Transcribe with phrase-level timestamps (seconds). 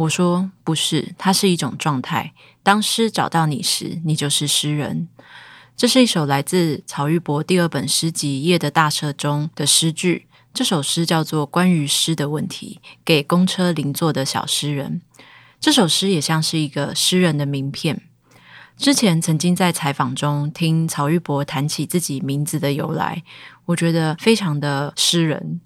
[0.00, 2.32] 我说不是，它是一种状态。
[2.62, 5.08] 当诗找到你时，你就是诗人。
[5.76, 10.26] 这是一首来自曹玉博第二本诗集《夜的大赦》中的诗句。
[10.54, 15.02] 这首诗叫做《关于诗的问题》，给公车邻座的小诗人。
[15.60, 18.00] 这首诗也像是一个诗人的名片。
[18.78, 23.22] 之前曾经在采访中听曹玉博谈起自己名字的由来，
[23.66, 25.60] 我觉得非常的诗人。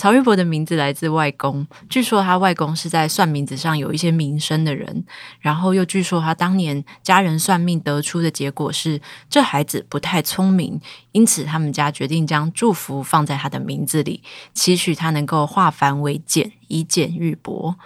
[0.00, 5.04] 曹玉博的名字来自外公，据说他外公是在算名字上有一些名声的人，
[5.40, 10.80] 然后又据说他当年家人算命得出的结果是这孩子不太聪明，
[11.12, 14.22] 因此他们家决定将祝福放在他的名字里，
[14.54, 17.76] 期许他能够化繁为简，以简喻博。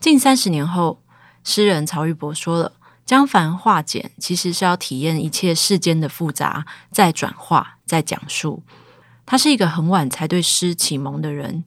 [0.00, 1.00] 近三十年后，
[1.44, 2.72] 诗人曹玉博说了。
[3.04, 8.62] 将繁化简，其实是要体验一切世间的复杂，再转化，再讲述。
[9.24, 11.64] 他是一个很晚才对诗启蒙的人。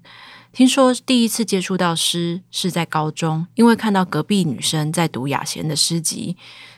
[0.52, 6.38] 听说第一次接触到诗是在高中，因为看到隔壁女生在读雅贤的诗集。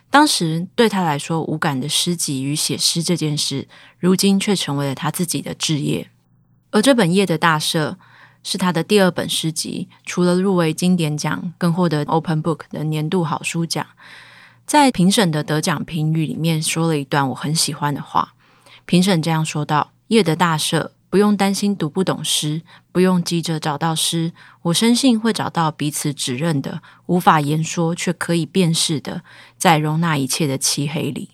[0.10, 3.68] 当时对他来说无感的诗集与写诗这件事，
[4.00, 6.10] 如今却成为了他自己的志业。
[6.72, 7.92] 而这本《夜的大赦》
[8.42, 13.86] 是他的第二本诗集，除了入围经典奖，更获得 Open Book 的年度好书奖。
[14.66, 18.34] 在评审的得奖评语里面说了一段我很喜欢的话。
[18.86, 24.32] 评审这样说道：“夜的大赦，不用担心读不懂诗，不用急着找到诗，
[24.64, 29.24] 我深信会找到彼此指认的、无法言说却可以辨识的，
[29.58, 31.32] 在容纳一切的漆黑里。”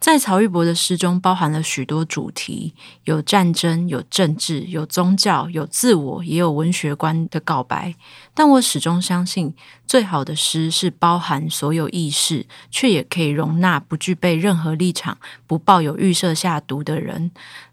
[0.00, 2.74] 在曹玉博的诗中，包含了许多主题，
[3.04, 7.94] 有战争，有政治，有宗教，有自我，也有文学观的告白。
[8.32, 9.54] 但我始终相信，
[9.86, 17.30] 最好的诗是包含所有意识，却也可以容纳不具备任何立场、不抱有预设下读的人。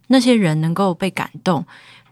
[0.07, 1.65] 那些人能够被感动，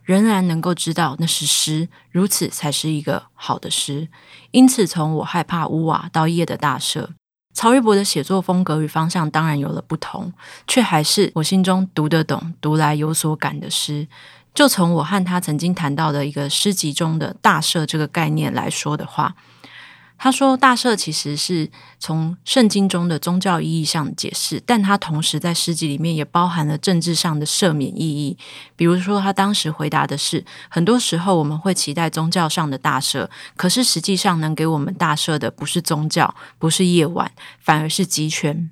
[0.03, 4.07] 仍然能够知道那是诗，如此才是一个好的诗。
[4.51, 7.07] 因此，从我害怕屋瓦到夜的大赦。
[7.53, 10.33] 曹玉博的写作风格与方向当然有了不同，
[10.67, 14.07] 却还是我心中读得懂、读来有所感的诗。
[14.53, 19.35] 就从我和他曾经谈到的一个诗集中的“大赦”这个概念来说的话。
[20.17, 28.37] 他说：“大赦其实是从圣经中的宗教意义上解释，但他同时在诗集里面也包含了政治上的赦免意义。
[28.75, 38.71] 比如说，他当时回答的是：很多时候我们会期待宗教上的大赦，可是实际上能给我们大赦的不是宗教，不是夜晚，反而是极权。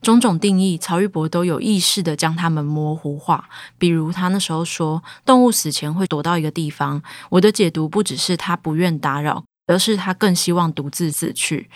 [0.00, 3.48] 种种定义，曹玉博都有意识地将它们模糊化。
[3.78, 11.70] 比如他那时候说，动物死前会躲到一个地方，我的解读不只是他不愿打扰。”而是他更希望独自死去。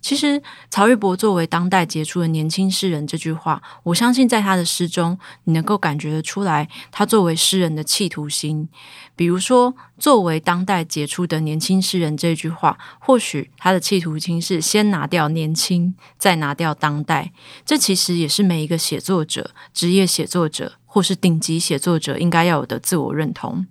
[0.00, 8.68] 其实，曹玉博作为当代杰出的年轻诗人，这句话，我相信在他的诗中，你能够感觉得出来，他作为诗人的企图心。
[9.14, 17.32] 比如说，作为当代杰出的年轻诗人这句话，或许他的企图心是先拿掉年轻，再拿掉当代。
[17.64, 23.68] 这其实也是每一个写作者、职业写作者或是顶级写作者应该要有的自我认同。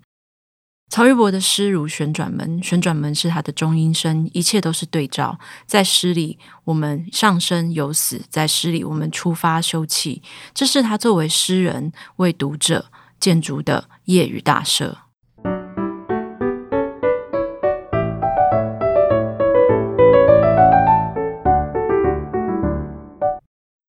[0.92, 5.40] 曹玉博的诗如旋转门，旋转门是他的中音声，一切都是对照。
[5.66, 10.22] 在诗里，我们上升有死；在诗里，我们出发休憩。
[10.54, 12.88] 这是他作为诗人为读者
[13.22, 14.96] 建筑的夜与大赦。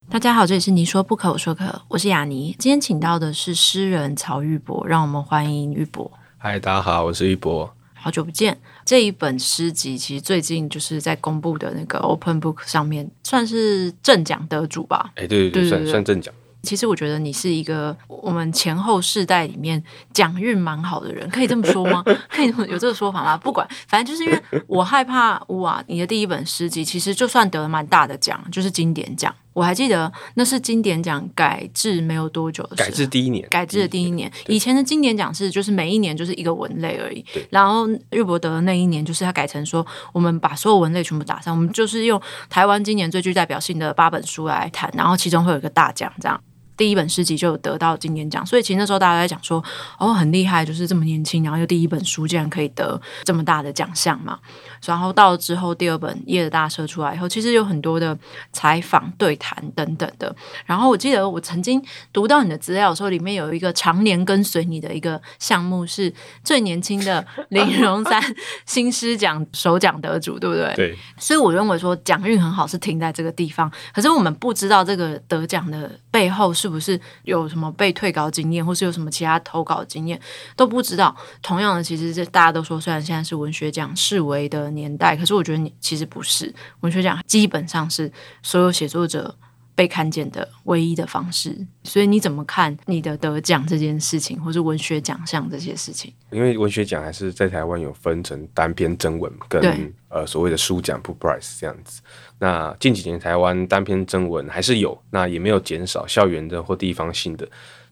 [0.09, 2.55] 大家好，这里是你说不可，我说可，我是雅尼。
[2.57, 6.09] 今天请到的是诗人曹玉博，让我们欢迎玉博。
[6.45, 7.73] 嗨，大家好，我是一博。
[7.93, 8.59] 好久不见。
[8.83, 15.09] 这一本诗集其实最近就是在公布的那个 Open Book 上面，算是正奖得主吧？
[15.15, 16.33] 哎，对对对，对对对，算算正奖。
[16.63, 19.81] 其实我觉得你是一个我们前后世代里面
[20.11, 22.03] 奖运蛮好的人，可以这么说吗？
[22.27, 23.37] 可以有这个说法吗？
[23.37, 29.33] 不管，反正就是因为我害怕哇，你的第一本诗集其实就算得了蛮大的奖，就是经典奖。
[29.53, 34.31] 我还记得那是经典奖改制没有多久的时候，改制第一年，改制的第一年。
[34.47, 37.23] 以前的经典奖是就是每一年就是一个文类而已。
[37.49, 42.19] 然后日博德的那一年，就是他改成说，我们把所有文类全部打上，我们就是用
[42.49, 46.39] 台湾今年最具代表性的八本书来谈，然后其中会有一个大奖这样。
[46.75, 49.63] 第一本诗集就有得到金典奖，所以其实那时候大家在讲说，
[49.99, 54.39] 哦，很厉害，就是这么年轻，然后又第一本书竟然可以得这么大的奖项嘛。
[54.85, 58.17] 然后到了之后，第二本《夜的大车》出来以后，其实有很多的
[58.51, 60.35] 采访、对谈等等的。
[60.65, 61.81] 然后我记得我曾经
[62.11, 68.21] 读到你的资料的时候，里面有一个常年跟随你的一个项目，是最年轻的林荣三
[68.65, 70.73] 新诗奖首奖得主，对不对？
[70.75, 70.97] 对。
[71.17, 80.17] 所以我认为说奖运很好是停在这个地方，可是我们不知道这个得奖的背后是不是有什么被退稿经验，或是有什么其他投稿经验
[80.55, 81.13] 都不知道。
[81.41, 88.09] 同样的，其实这大家都说，虽然现在是文学奖视为的年代，可是我觉得你其实不是文学奖，基本上是
[88.41, 89.35] 所有写作者
[89.75, 91.55] 被看见的唯一的方式。
[91.83, 96.13] 所以你怎么看你的得奖这件事情，或是文学奖项这些事情？
[96.31, 102.01] 因为文学奖还是在台湾有分成单篇征文跟呃所谓的书奖 （book prize） 这样子。
[102.39, 107.47] 那近几年台湾单篇征文还是有，那也没有减少，校园的或地方性的。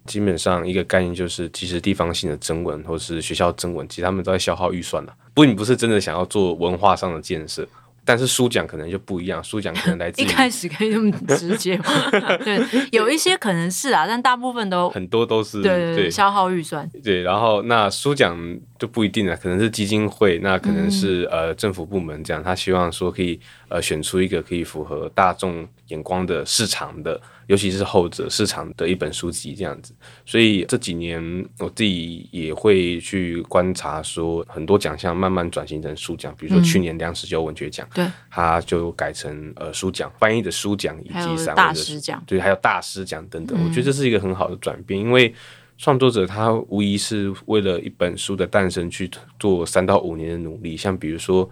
[0.07, 5.15] 基本上一个概念就是，其实地方性的征文或是学校征文，其实他们都在消耗预算了。
[5.31, 7.67] 不，你不是真的想要做文化上的建设。
[8.11, 11.85] 但是书奖可能就不一样，书奖可能来自 一开始可以那么直接吗？
[12.43, 12.61] 对，
[12.91, 16.85] 有一些可能是啊，但大部分都很多都是对，对，对消耗预算。
[17.01, 18.37] 对，然后那书奖
[18.77, 27.21] 就不一定了，可能是基金会，那可能是、嗯、呃政府部门这样，他希望说可以呃选出一个可以符合大众眼光的市场的。
[27.47, 29.93] 尤其是后者市场的一本书籍这样子，
[30.25, 31.21] 所以这几年
[31.59, 43.61] 我自己也会去观察，说很多奖项慢慢转型成书奖，比如说去年梁实秋文学奖，对、嗯，它就改成呃书奖，翻译的书奖以及散文的奖，对，还有大师奖等等。
[43.61, 45.35] 我觉得这是一个很好的转变，因为
[45.77, 51.49] 创作者他无疑是为了一本书的诞生去做三到五年的努力，像比如说。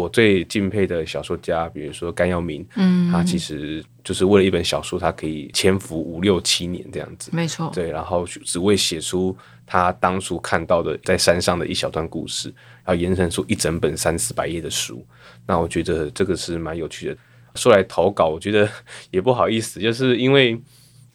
[0.00, 9.36] 我最敬佩的小说家，比如说甘耀明，嗯，他其实就是为了一本小说，他可以潜伏五六七年这样子，没错，对，然后只为写出
[9.66, 12.48] 他当初看到的在山上的一小段故事，
[12.84, 15.04] 然后延伸出一整本三四百页的书。
[15.46, 17.16] 那我觉得这个是蛮有趣的。
[17.56, 18.68] 说来投稿，我觉得
[19.10, 20.56] 也不好意思，就是因为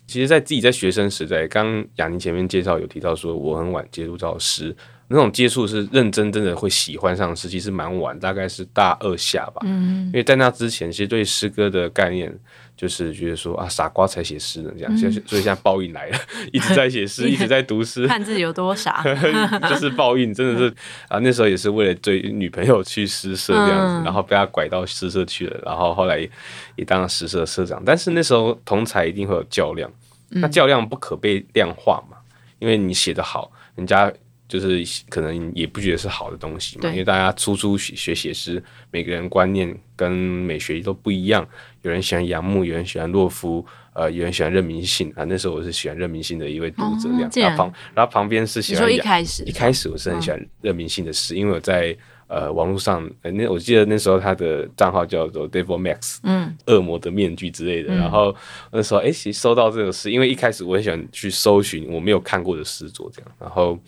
[0.05, 4.75] 其实，在自己在学生时代，刚雅宁前面介绍有提到说，我很晚接触到诗。
[5.07, 9.61] 那种接触是认真，真的会喜欢上诗，其实蛮晚，大概是大二下吧。
[9.63, 12.35] 嗯，因为在那之前，其实对诗歌的概念
[12.75, 14.91] 就是觉得说啊，傻瓜才写诗呢，这样。
[14.91, 16.17] 嗯、所以现在报应来了，
[16.51, 19.03] 一直在写诗，一直在读诗，看自己有多傻，
[19.69, 20.73] 就是报应，真的是
[21.07, 21.19] 啊。
[21.19, 26.27] 那时候也是为了追女朋友去诗社这样子，嗯、然后被他拐到诗社去了，然后后来
[26.75, 27.79] 也当了诗社社长。
[27.85, 29.87] 但是那时候同才一定会有较量，
[30.29, 32.17] 那较量不可被量化嘛，
[32.57, 34.11] 因为你写得好，人家。
[34.47, 41.47] 就是可能也不觉得是好的东西嘛，因为大家初初学学写诗，每个人观念跟美学都不一样。
[41.81, 45.23] 有人喜欢杨牧，有人喜欢洛夫，呃，有人喜欢任明信啊。
[45.23, 47.53] 那时候我是喜欢任明信的一位读者，这样。
[47.53, 51.97] 哦、然后旁然后旁边是喜欢一开始一开始我是很喜欢任明信的诗，哦、因为我在
[52.27, 57.93] 呃网络上，那我记得那时候他的账号叫做 Devil Max，嗯，恶魔的面具之类的。
[57.93, 58.35] 嗯、然后
[58.71, 63.79] 那时候哎，其实收到这个诗，因为一开始我很喜欢去搜寻我没有看过的诗作，这样，然后。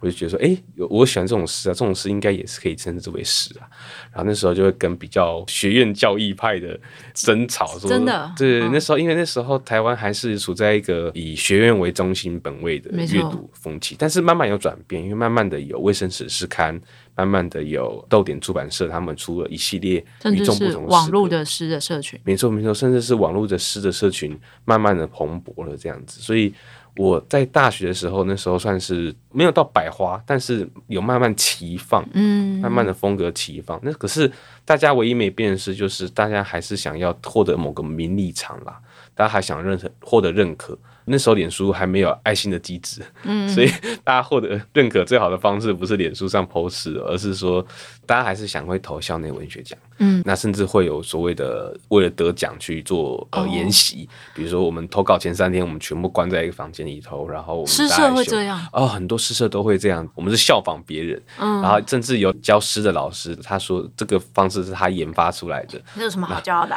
[0.00, 0.56] 我就觉得说，哎，
[0.88, 3.66] 我喜欢这种诗啊，这种诗应该也是可以称之为诗啊。
[4.12, 6.78] 然后那时候就会跟比较学院教义派的
[7.14, 16.80] 争吵，说真的，对，那时候因为那时候台湾还是处在一个以学院为中心本位的阅读风气，但是慢慢有转变，因为慢慢的有卫生史诗刊，
[17.16, 26.54] 慢慢的有豆点出版社他们出了一系列与众不同的网络的诗的社群，没错没错，甚至是网络的诗的社群慢慢的蓬勃了这样子，所以。
[26.98, 33.78] 我在大学的时候，那时候算是没有到百花，但是有慢慢齐放，嗯，慢慢的风格齐放。
[33.82, 34.30] 那可是
[34.64, 38.78] 大家唯一没变的是，就是大家还是想要获得某个名利场啦，
[39.14, 40.76] 大家还想认可获得认可。
[41.10, 43.70] 那时候脸书还没有爱心的机制，嗯，所以
[44.04, 47.66] 大家获得认可最好的方式不是脸书上 post，而是说
[48.08, 58.58] 大家还是想会投校内文学奖，嗯，那甚至会有所谓的为了得奖去做呃研习，哦、比如说我们投稿前三天，我们全部关在一个房间里头，然后我们诗社会这样。
[58.72, 66.74] 哦，很多诗社都会这样，我们是效仿别人，嗯，然后甚至有教诗的老师，他说这个方式是他研发出来的，这有什么好骄傲的？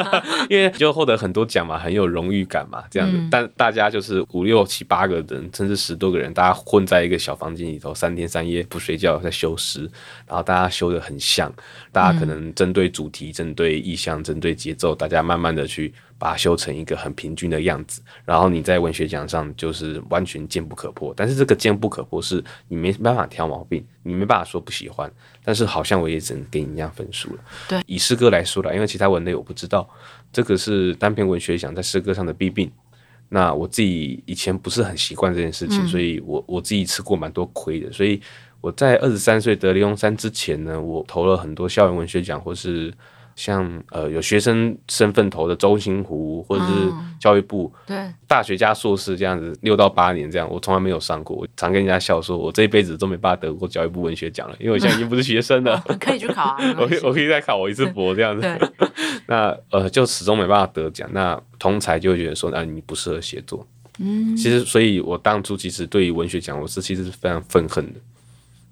[0.50, 9.88] 因为就获得很多奖嘛，很有荣誉感嘛，这样子，嗯、但大家就是五六七八个人，甚至十多个人，大家混在一个小房间里头，三天三夜不睡觉在修诗，
[10.26, 11.52] 然后大家修的很像，
[11.92, 21.12] 大家可能针对主题、针对意象、针对节奏，大家慢慢的去把它修成一个很平均的样子，然后你在文学奖上就是完全坚不可破。
[21.16, 25.10] 但是这个坚不可破是你没办法挑毛病，你没办法说不喜欢，
[25.44, 27.40] 但是好像我也只能给你一样分数了。
[27.68, 29.88] 对，以诗歌来说了，因为其他文类我不知道，
[30.32, 32.70] 这个是单篇文学奖在诗歌上的弊病。
[33.28, 37.90] 那我自己以前不是很习惯这件事情，嗯、所以我我自己吃过蛮多亏的。
[37.92, 38.20] 所以
[38.60, 42.92] 我在二十三岁得林荣三之前呢，我投了很多校园文学奖，或是。
[43.36, 46.72] 像呃有学生身份投的周星湖，或者是
[47.20, 47.94] 教育部，对
[48.26, 51.36] 大学加硕士这样子六到八年这样，我从来没有上过。
[51.36, 55.78] 我常跟人家笑说，我这一辈子都没办法得过教育部文学奖了，因为我现在已经不是学生了。
[56.00, 58.40] 可以去考啊， 我可以我可以再考我一次博这样子。
[58.40, 58.88] 对，
[59.28, 63.66] 那呃就始终没办法得奖，那同才就会觉得说，那你不适合写作。
[63.98, 68.00] 嗯，其实所以我当初其实对于文学奖，我是其实是非常愤恨的。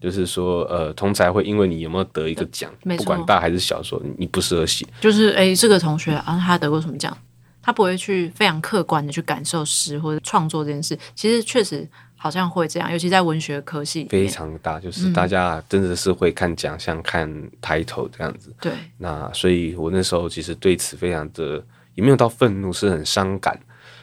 [0.04, 4.86] 就是说，呃，同才会因为你有没有得一个奖，不管大还是小，说你不适合写。
[5.00, 7.16] 就是，哎、欸，这个同学啊，他得过什么奖？
[7.62, 10.94] 他不会去非常客观的去感受诗或者创作这件事。
[11.14, 18.54] 其实确实好像会这样，尤其在文学科系非常大，就是大家真的是会看奖项、看抬头这样子。
[18.60, 18.70] 对。
[18.98, 23.58] 那所以我那时候其实对此非常的也没有到愤怒，是很伤感。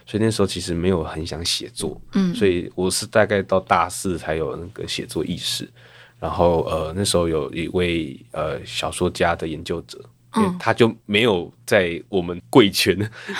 [0.07, 2.01] 所以那时候其实没有很想写作。
[2.13, 2.33] 嗯。
[2.33, 5.69] 所以我是大概到大四才有那个写作意识。
[6.21, 9.99] 然后呃，那时候有一位呃小说家的研究者，
[10.35, 12.95] 嗯、他就没有在我们贵圈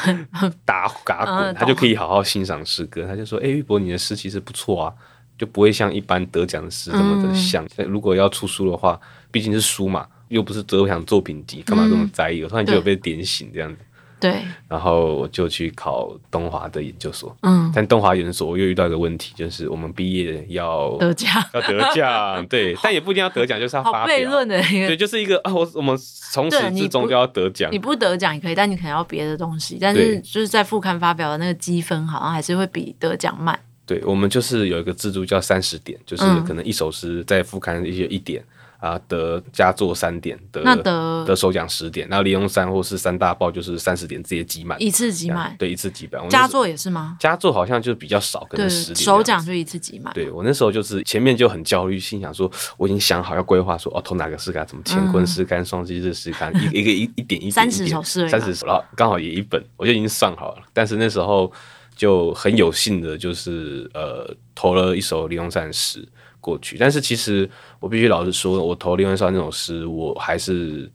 [0.66, 3.06] 打打滚，他就可以好好欣赏诗歌。
[3.06, 4.94] 他就说：“哎，玉博，你的诗其实不错啊，
[5.38, 7.64] 就不会像一般得奖的诗这么的像。
[7.78, 13.82] 嗯、如果要出书的话，毕竟是书嘛，又不是得奖作品集，干嘛这么在意？”我突然就有被点醒这样子。
[14.22, 17.36] 对，然后我就去考东华的研究所。
[17.42, 22.46] 嗯，但东华研究所我又遇到一个问题，就是我们毕业要 得奖，要得奖。
[22.46, 24.16] 对， 但也不一定要得奖，就是要发表。
[24.16, 25.98] 悖论的一个，对，就是一个啊，我我们
[26.32, 27.72] 从始至终都要得奖。
[27.72, 29.80] 你不得奖也可以，但你可能要别的东西。
[29.82, 33.60] 但是就是在副刊发表的那个积分，好像还是会比得奖慢。
[33.88, 38.44] 对，我们就是有一个制度叫三十点，就是可能一首诗在副刊一些一点。
[38.82, 46.28] 啊，得佳作三点，得得得首奖十点，然后林荣三或是三大报就是三十点，直接集满，一次集满，对，一次集满。
[46.28, 47.16] 佳作也是吗？
[47.20, 48.96] 佳作好像就比较少，可能十点。
[48.96, 50.12] 首奖就一次集满。
[50.16, 60.64] 对，我那时候就是前面就很焦虑，心想说我已经想好要规划说哦，投哪个诗刊，什么乾坤诗刊、双季诗刊，一一个一一点一点三十首诗，三十首，然后刚好也一本，我就已经算好了。
[60.74, 61.52] 但是那时候
[61.96, 66.04] 就很有幸的，就是呃，投了一首林荣三的诗。
[66.42, 70.92] 过去，但是其实我必须老实说，我投林荣三那首诗，我还是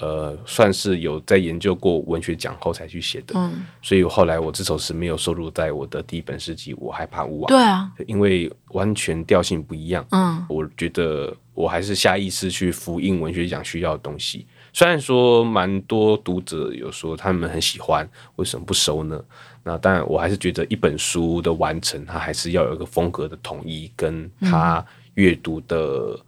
[0.00, 3.34] 呃算是有在研究过文学奖后才去写的。
[3.36, 7.46] 嗯，所以后来我这首诗没有收录在我的第一本诗集《我害怕无望》。
[7.48, 10.04] 对啊，因为完全调性不一样。
[10.10, 14.46] 嗯，我觉得我还是下意识去复印文学奖需要的东西。
[14.72, 19.20] 虽然说蛮多读者有说他们很喜欢，为什么不收呢？
[19.62, 26.18] 那当然，我还是觉得一本书的完成，它还是要有一个风格的统一，跟它阅读的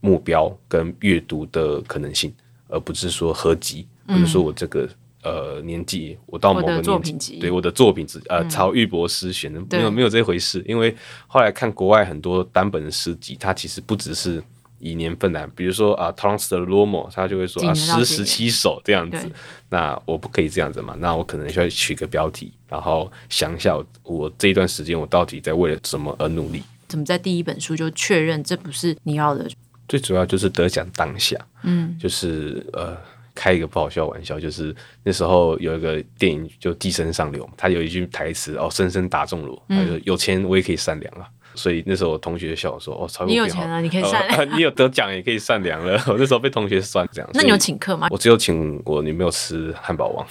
[0.00, 4.88] 目标跟阅读的可能性，嗯、而不是说合集，或者说我这个
[5.22, 10.96] 呃年纪，我到某个年纪，对我的作品只呃曹玉博诗选的没有没有这回事，因为
[11.26, 14.42] 后来看国外很多单本的诗集，它其实不只是。
[14.80, 19.30] 以年份来，比如说啊，Thomas 的 Lomo，他就会说啊，诗十七首这样子。
[19.68, 20.96] 那我不可以这样子嘛？
[20.98, 26.62] 那我可能需要取个标题，然后想一下我这一段时间我到底在为了什么而努力。
[26.88, 29.48] 怎么在第一本书就确认这不是你要的？
[29.86, 32.96] 最主要就是得奖当下，嗯，就是呃，
[33.34, 41.28] 开一个不好笑玩笑，就是那时候有一个电影就《寄生上流》，他有一句台词哦，深深打中了我，他说有钱我也可以善良啊。
[41.54, 46.00] 所以那时候我同学笑我说：“哦，你有钱了，你可以善良，呃， 你有得奖也可以善良了。
[46.08, 47.30] ”我那时候被同学酸这样。
[47.34, 48.08] 那你有请客吗？
[48.10, 50.26] 我只有请我女朋友吃汉堡王。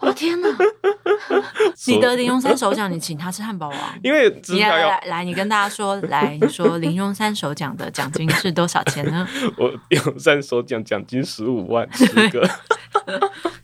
[0.00, 0.48] 我的天哪！
[1.86, 3.78] 你得林庸三首奖，你请他吃汉堡王？
[4.02, 9.26] 因为你来来来，你跟大家说，来你说林庸三首奖的奖金是多少钱呢？
[9.58, 12.48] 我林荣三首奖奖金十五万，十个。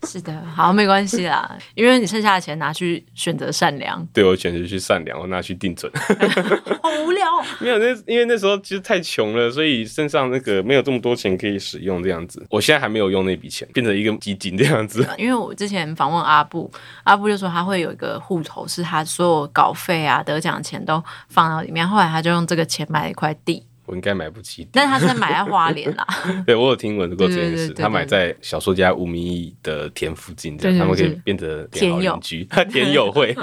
[0.06, 4.04] 是的，好，没关系啦，因为你剩下的钱拿去选择善良。
[4.12, 5.90] 对，我选择去善良，我拿去定存。
[6.82, 7.26] 好无聊。
[7.58, 12.44] 没有，那因为那时候其实太穷了，所以身上那个没有这么多钱可以使用，这样子。
[12.50, 15.06] 我现在还没有用那笔钱，变成一个基金这样子。
[15.16, 16.70] 因为我之前访问阿布，
[17.04, 23.64] 阿布就说他会有一个户头，是他所有稿费啊、得奖钱都放到里面，后来他就用这个钱买了一块地。
[23.84, 26.06] 我应该买不起，但是他是在买在花莲啦。
[26.46, 33.36] 对，我有听闻过这件事，他买在小说家吴明益的田附近，这样他们可以变得田友居，田友 会。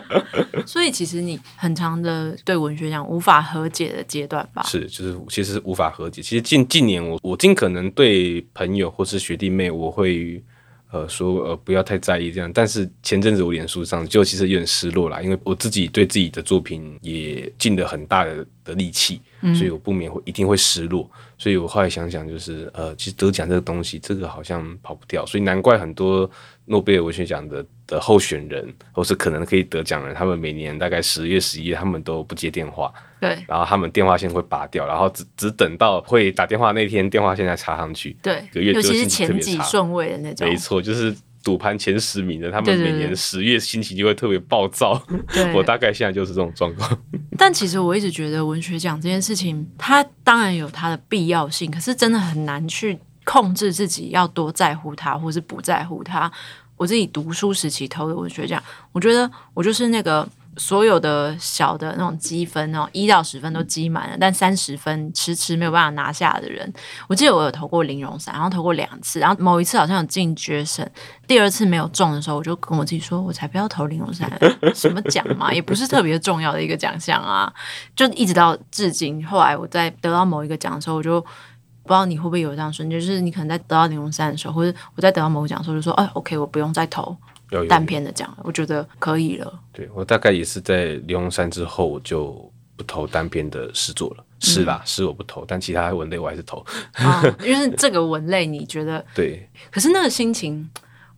[0.66, 4.62] 所以其实你很长的对文学奖无法和解的阶段吧？
[4.64, 6.20] 是，就是其实是无法和解。
[6.20, 10.44] 其实近近年我我尽可能对朋友或是学弟妹我会。
[10.90, 19.20] 呃，说呃不要太在意这样，但是前阵子我脸书上就其实有点失落啦，因为我自己对自己的作品也尽了很大的的利器，
[19.54, 21.10] 所以我不免会一定会失落。
[21.38, 26.30] 所以我后来想想，就是呃，其实得奖这个东西，这个好像跑不掉，所以难怪很多
[26.66, 41.16] 诺贝尔文学奖的的候选人，或是可能可以得奖的人，他们每年大概十月、十一月，他们都不接电话，对，然后他们电话线会拔掉，然后只只等到会打电话那天，电话线再插上去，对，尤其是前几顺位的那种，没错，就是。
[41.48, 45.02] 赌盘前十名的，他们每年十月心情就会特别暴躁。
[45.32, 46.98] 对， 我大概现在就是这种状况。
[47.38, 56.30] 但其实我一直觉得文学奖这件事情，它当然有它的必要性，可是真的很难去控制自己要多在乎它，或是不在乎它。
[56.76, 58.62] 我自己读书时期投的文学奖，
[58.92, 60.28] 我觉得我就是那个。
[60.58, 66.70] 所有的小的那种积分哦，一到十分都积满了，但三十分迟迟没有办法拿下的人，
[67.08, 70.86] 我记得我有投过林荣三，然后投过两次，然后某一次好像有进决胜，
[71.26, 74.30] 第二次没有中的时候，我就跟我自己说，我才不要投林荣三，
[74.74, 77.52] 什么奖嘛，也不是特别重要的一个奖项啊，
[77.94, 87.16] 就一直到至今，后来我在得到某一个奖的时候，我就不知道你会不会有这样瞬间，就是你可能在得到林荣三的时候，或者我在得到某个奖的时候，就说，哎，OK，我不用再投。
[87.50, 89.60] 有单篇的奖，我觉得可以了。
[89.72, 94.24] 对，我大概也是在林荣三之后，我就不投单篇的诗作了。
[94.40, 96.64] 是啦，诗、嗯、我不投，但其他文类我还是投。
[96.92, 99.48] 啊、因为这个文类，你觉得 对？
[99.68, 100.70] 可是那个心情，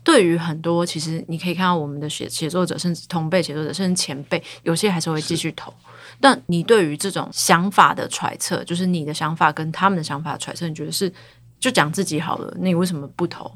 [0.03, 5.71] 对于很多其实你可以看到我们的写写作者，甚至同辈写作者，甚至前辈，有些还是会继续投。
[6.19, 11.13] 但你对于这种想法的揣测，就是你的想法跟他们的想法的揣测，你觉得是
[11.59, 12.51] 就讲自己好了？
[12.59, 13.51] 那你为什么不投？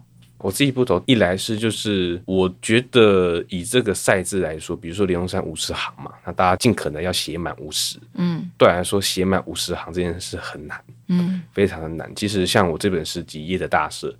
[0.44, 12.14] 我自己不投，一来是就是我觉得以这个赛制来说，比如说林荣三五十行嘛，那大家尽可能要写满五十，嗯，对我来说写满五十行这件事很难，嗯，非常的难。
[12.14, 14.10] 其实像我这本诗集《夜的大赦》，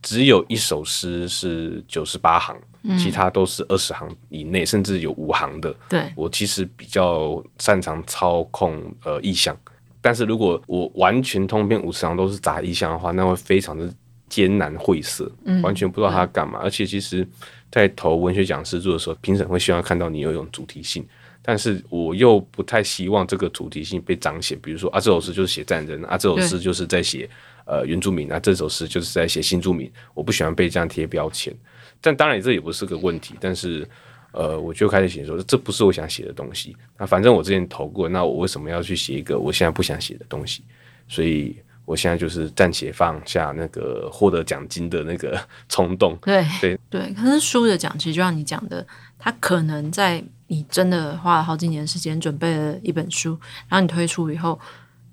[0.00, 5.76] 只有一首诗是九十八行，嗯，其他都是二十行以内，甚至有五行的。
[5.90, 9.54] 对，我其实比较擅长操控呃意象，
[10.00, 13.86] 但是如果我完全通篇五十行都是杂意象的话，那会非常的。
[14.34, 15.30] 艰难晦涩，
[15.62, 16.58] 完全不知道他干嘛。
[16.58, 17.24] 嗯、而且，其实，
[17.70, 21.06] 在投文学奖诗作的时候，评审会希望看到你有一种主题性，
[21.40, 24.58] 但是我又不太希望这个主题性被彰显。
[24.60, 27.30] 比如说，啊，这首诗就是写战争，啊，这首诗就是在写
[27.64, 29.88] 呃原住民，啊，这首诗就是在写新住民。
[30.14, 31.54] 我不喜欢被这样贴标签。
[32.00, 33.36] 但当然，这也不是个问题。
[33.38, 33.88] 但是，
[34.32, 36.76] 呃，我就开始写说，这不是我想写的东西。
[36.98, 40.64] 那反正我之前投过，那我为什么要去写一个我现在不想写的东西？
[41.06, 41.56] 所以。
[41.84, 46.16] 我现在就是暂且放下那个获得奖金的那个 冲动。
[46.22, 48.86] 对对对，可是输的奖其实就像你讲的，
[49.18, 54.58] 他可能在你真的花了好几年时间准备了一本书，然后你推出以后，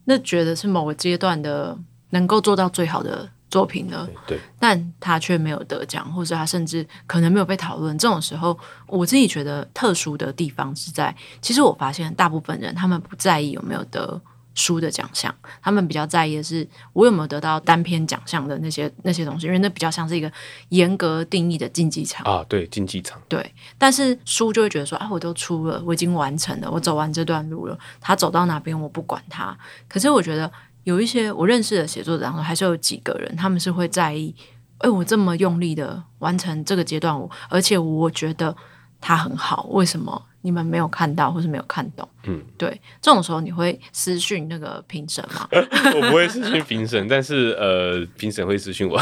[0.06, 1.78] 那觉得是某个阶段的
[2.12, 4.10] 能够做到最好的作品了。
[4.26, 7.98] 对，但他却没有得奖，或者他甚至可能没有被讨论。
[7.98, 8.58] 这种时候，
[8.88, 14.22] 我自己觉得特殊的地方是在，其实我发现大部分人他们不在意有没有得。
[14.54, 20.32] 书的奖项，他们比较在意的是我有没有得到单篇奖项的那些那些东西，因为那比较像是一个
[20.70, 23.54] 严格定义的竞技场啊，对，竞技场，对。
[23.78, 29.58] 但是书就会觉得说啊，我都出了，我已经完成了，我走完这段路了，他走到哪边我不管他。
[29.88, 30.52] 可是我觉得
[30.84, 34.36] 有一些我认识的写作者当中，还是有几个人，他们是会在意，
[34.80, 38.56] 哎，我这么用力的完成这个阶段，我而且我觉得
[39.00, 40.22] 他很好，为什么？
[40.42, 42.70] 你们没有看到，或是没有看懂，嗯，对，
[43.02, 45.48] 这种时候你会私讯那个评审吗？
[45.96, 48.98] 我不会私讯评审，但是呃，评审会私讯我。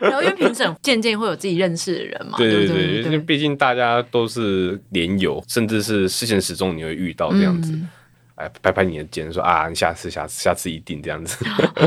[0.00, 7.72] 然后因为评审渐渐会有自己认识的人嘛，对对对，因为毕竟大家都是连友，甚至是事前始终你会遇到这样子。
[7.72, 7.88] 嗯
[8.36, 11.42] 哎，拍拍你的肩，说啊，你下次、下次、下次一定这样子。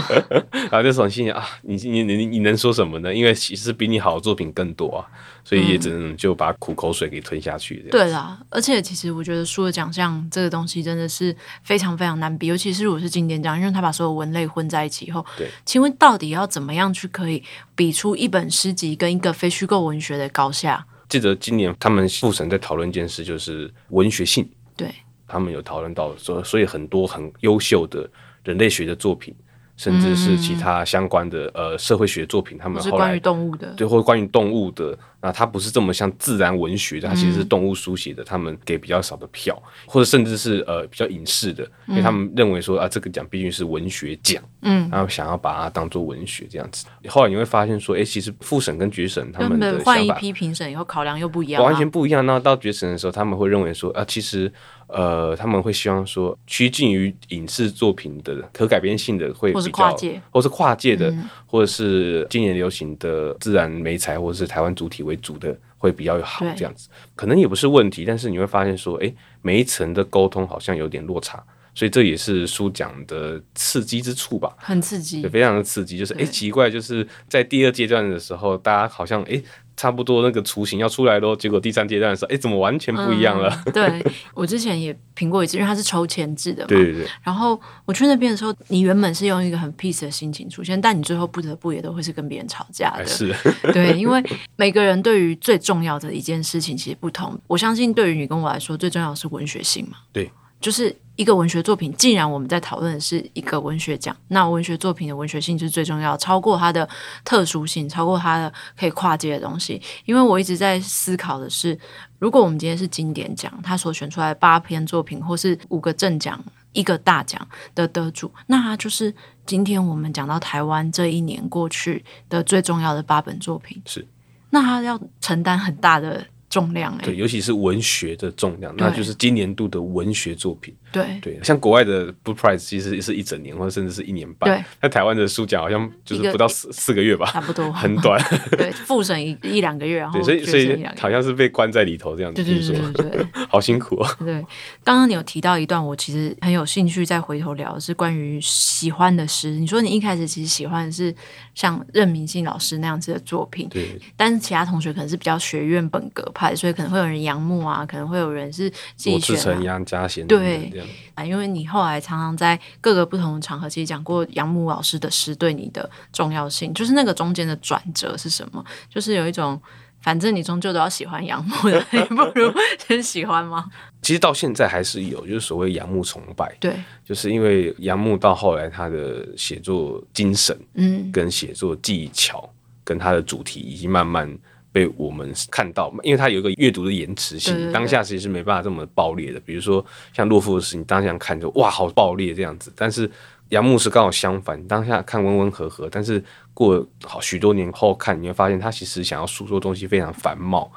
[0.51, 3.13] 然后这时候心想啊，你你你你能说什么呢？
[3.13, 5.05] 因为其实比你好的作品更多啊，
[5.43, 7.85] 所以也只能就把苦口水给吞下去。
[7.91, 15.23] 对啦，而且其实我觉得书的奖项这个东西真的是非常非常难比，尤其是如果是经典奖，因为他把所有文类混在一起以后。
[15.37, 17.43] 对，请问到底要怎么样去可以
[17.75, 20.83] 比出一本诗集跟一个非虚构文学的高下？
[21.07, 24.49] 记得今年他们复审在讨论一件事，就是文学性。
[24.75, 24.91] 对。
[25.29, 28.09] 他们有讨论到说，所以很多很优秀的
[28.43, 29.33] 人类学的作品，
[29.77, 34.97] 甚至是其他相关的呃社会学作品，他们后来关于动物的，对，或关于动物的。
[35.21, 38.23] 那它不是这么像自然文学的，它其实是动物书写的。
[38.23, 46.85] 他们给比较少的票，或者甚至是呃比较影视的，因为他们认为说啊，这个奖毕竟是文学奖，嗯，然后想要把它当做文学这样子。
[47.07, 52.25] 后来你会发现说，哎，其实复审跟决审他们的换一批评审以后考量又不一样，完全不一样。
[52.25, 54.51] 那到决审的时候，他们会认为说啊，其实
[54.87, 61.11] 呃他们会希望说趋近于影视作品的可改编性的会比较，或是跨界，或是跨界的，
[61.47, 65.08] 或者是今年流行的自然美材，或者是台湾主体。
[65.09, 71.43] 为主的会比较好，这样子可能也不是问题，但是你会发现说，诶，每一层的沟通好像有点落差，
[71.73, 75.97] 所以这也是书讲的刺激之处吧，很刺激，对，非常的刺激。
[75.97, 79.41] 就是哎，奇怪，就是在第二阶段的时候，大家好像哎。
[79.79, 83.49] 差不多那个雏形要出来咯，结果第三阶段的时候，哎，怎么完全不一样了？
[83.65, 86.67] 嗯、对我之前也评过一次，因为它是抽签制的嘛。
[86.67, 87.07] 对对对。
[87.23, 93.05] 然后我去那边的时候，你原本是用一个很 peace 的心情出现，但你最后不得不也都会是跟别人吵架的。
[93.05, 93.33] 是。
[93.71, 94.21] 对，因为
[94.57, 97.39] 每个人对于最重要的一件事情其实不同。
[97.47, 99.99] 我相信对于你跟我来说，最重要的是文学性嘛。
[100.11, 100.29] 对。
[100.61, 106.87] 就是一个文学作品，既然我们在讨论的是一个文学奖，那文学作品的文学性是最重要，超过它的
[107.23, 109.81] 特殊性，超过它的可以跨界的东西。
[110.05, 111.77] 因为我一直在思考的是，
[112.19, 116.43] 如果我们今天是经典奖，他所选出来八篇作品，或是五个正奖、
[116.73, 119.13] 一个大奖的得主，那他就是
[119.45, 123.81] 今天我们讲到台湾这一年过去的最重要的八本作品。
[123.85, 124.07] 是，
[124.49, 126.25] 那他要承担很大的。
[126.49, 130.75] 重量哎、欸，对，尤其是文学的重量，那就是今年度的文学作品。
[130.91, 134.49] 对对，像国外的 Book Prize 其实是一整年，或者甚至是一年半。
[134.49, 138.19] 对，那台湾的书奖好像就是不到四四个月吧，差不多，很短。
[138.57, 142.43] 对，复审一一两个月，然后，所以所以好像是被关在里头这样子。
[142.43, 144.11] 对对对对对， 好辛苦啊。
[144.19, 144.43] 对，
[144.83, 149.51] 刚刚你有提到一段，我其实很有兴趣再回头聊是关于喜欢的诗。
[149.51, 151.13] 你说你一开始其实喜欢的是
[151.53, 157.19] 像任明信老师那样子的作品，对，但是其他同学可能是比较学院本格派，所以可能会有人。
[157.19, 160.71] 仰慕啊，可能会有人是自己选、啊、杨家贤对
[161.15, 168.63] 啊，因为你后来常常在各个不同的场合，其实讲过杨牧老师的诗对你的重要性，就是那个中间的转折是什么？
[168.89, 169.59] 就是有一种，
[170.01, 172.53] 反正你终究都要喜欢杨牧的， 你不如
[172.87, 173.65] 先喜欢吗？
[174.01, 182.49] 其实到现在还是有，就是所谓杨牧崇拜，对，就是因为杨牧到后来他的写作精神，嗯，跟写作技巧，
[182.83, 184.37] 跟他的主题已经慢慢。
[184.71, 189.39] 被我们看到，因为它有一个阅读的延迟性，当下其实是没办法这么爆裂的。
[189.39, 192.71] 比如说像洛夫的诗，你当下看就哇，好爆裂这样子。
[192.75, 193.09] 但是
[193.49, 200.71] 杨牧是刚好相反，当下看温温和和，但是过好许多年后看，你会发现他其实想要诉说的东西非常繁茂。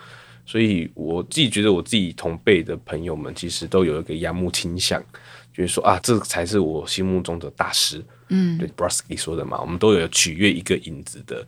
[0.45, 5.01] 所以我自己觉得，我自己同辈的朋友们其实都有一个杨牧倾向，
[5.55, 8.05] 就是说啊，这才是我心目中的大师。
[8.29, 11.47] 嗯，对，Brodsky 说的嘛，我们都有取悦一个影子的。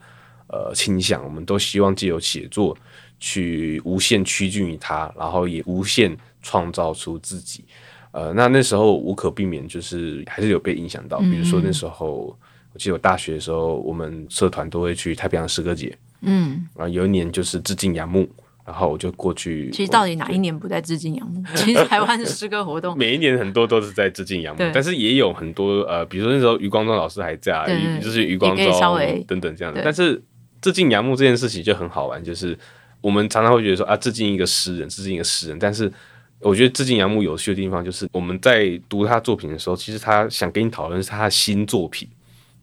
[0.55, 2.77] 呃，倾向我们都希望借由写作
[3.19, 7.65] 去无限趋近于他，然后也无限创造出自己。
[8.13, 11.19] 呃，那那时候无可避免，就是还是有被影响到。
[11.19, 12.39] 比如说那时候，
[12.73, 15.93] 我记得我大学的时候，我们社团都会去太平洋诗歌节。
[16.21, 18.29] 嗯，然后有一年就是致敬杨牧，
[18.65, 19.69] 然后我就过去。
[19.73, 21.43] 其实到底哪一年不在致敬杨牧？
[21.57, 27.67] 其实台湾的诗歌活动每一年很多都是在致敬杨牧，但是也有很多呃，比如说那时候余光中老师还在，
[28.01, 28.65] 就是余光中
[29.27, 30.23] 等等这样的，但是。
[30.65, 32.59] 致敬杨牧这件事情就很好玩，就是
[33.03, 35.59] 我们常常会觉得说啊，致敬一个诗人，致敬一个诗人。
[35.59, 35.93] 但是
[36.41, 42.09] 我觉得致敬杨牧有趣的地方，就是我们在读他作品的时候，其实他想跟你讨论是他的新作品。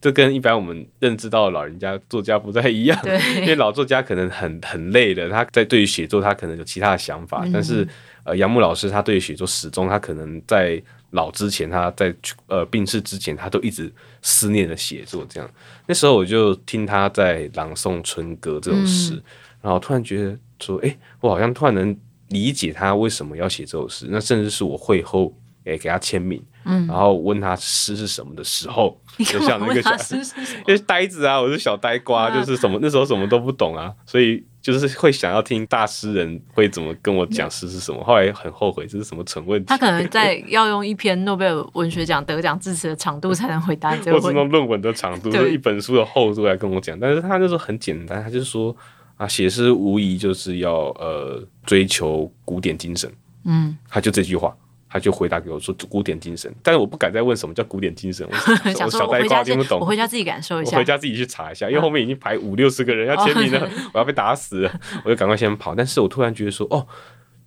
[0.00, 7.86] 这跟一般我们认知到的老人家作家不太一样，对，因为老作家可能很很累的，他在对于写作他可能有其他的想法，嗯、但是
[8.24, 10.82] 呃，杨牧老师他对于写作始终他可能在。
[11.12, 12.14] 老之前，他在
[12.48, 15.24] 呃病逝之前，他都一直思念的写作。
[15.28, 15.50] 这样，
[15.86, 19.22] 那时候我就听他在朗诵《春歌》这首诗，嗯、
[19.62, 21.96] 然后突然觉得说，哎、欸，我好像突然能
[22.28, 24.06] 理解他为什么要写这首诗。
[24.10, 29.96] 那甚至是我会后，哎、欸，给他签名，嗯，然后问他诗是什么的时候， 就像那个小，
[30.66, 34.44] 因为呆子啊，我是小呆瓜，就是什么那时候什么都不懂啊，所以。
[34.62, 39.66] 就是会想要听大诗人会怎么跟我讲诗是什么，后来很后悔这是什么蠢问题。
[39.66, 46.98] 他可能在要用一篇诺贝尔文学奖得奖致辞的长度才能回答这个问题， 或是论文的长度，就一本书的厚度来跟我讲。
[46.98, 48.74] 但是他就说很简单，他就是说
[49.16, 53.12] 啊，写诗无疑就是要呃追求古典精神，
[53.44, 54.56] 嗯，他就这句话。
[54.92, 59.80] 他就回答给我说：“古典精神。”但是我不敢再问什么叫古典精神，我 小呆瓜听不懂。
[59.80, 65.74] 我回家自己感受一下，我回家自己去查一下，因为后面已经排五六十个人要签名了， 我要被打死了，我就赶快先跑。
[65.74, 66.86] 但是我突然觉得说：“哦，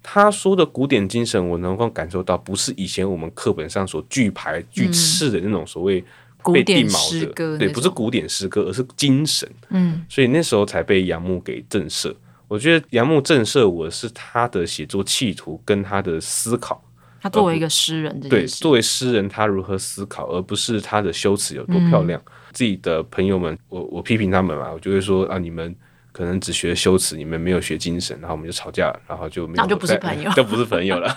[0.01, 6.03] 他说的古典精神，我能够感受到，不是以前我们课本上所拒排拒斥的那种所谓
[6.51, 9.47] 被定锚的，对，不是古典诗歌，而是精神。
[9.69, 12.12] 嗯，所以那时候才被杨牧给震慑。
[12.47, 16.81] 我觉得杨牧震慑我是他的写作企图跟他的思考。”
[17.25, 22.21] 他作为一个诗人，对，作为诗人，他如何思考，而不是他的修辞有多漂亮。
[22.23, 25.75] 嗯、自己的朋友们，我我批评他们嘛，我就会说啊，你们
[26.11, 31.11] 可能只学修辞，你们没有学精神，然后我们就吵架，然后就没有，那就不是朋友， 就不是朋友了。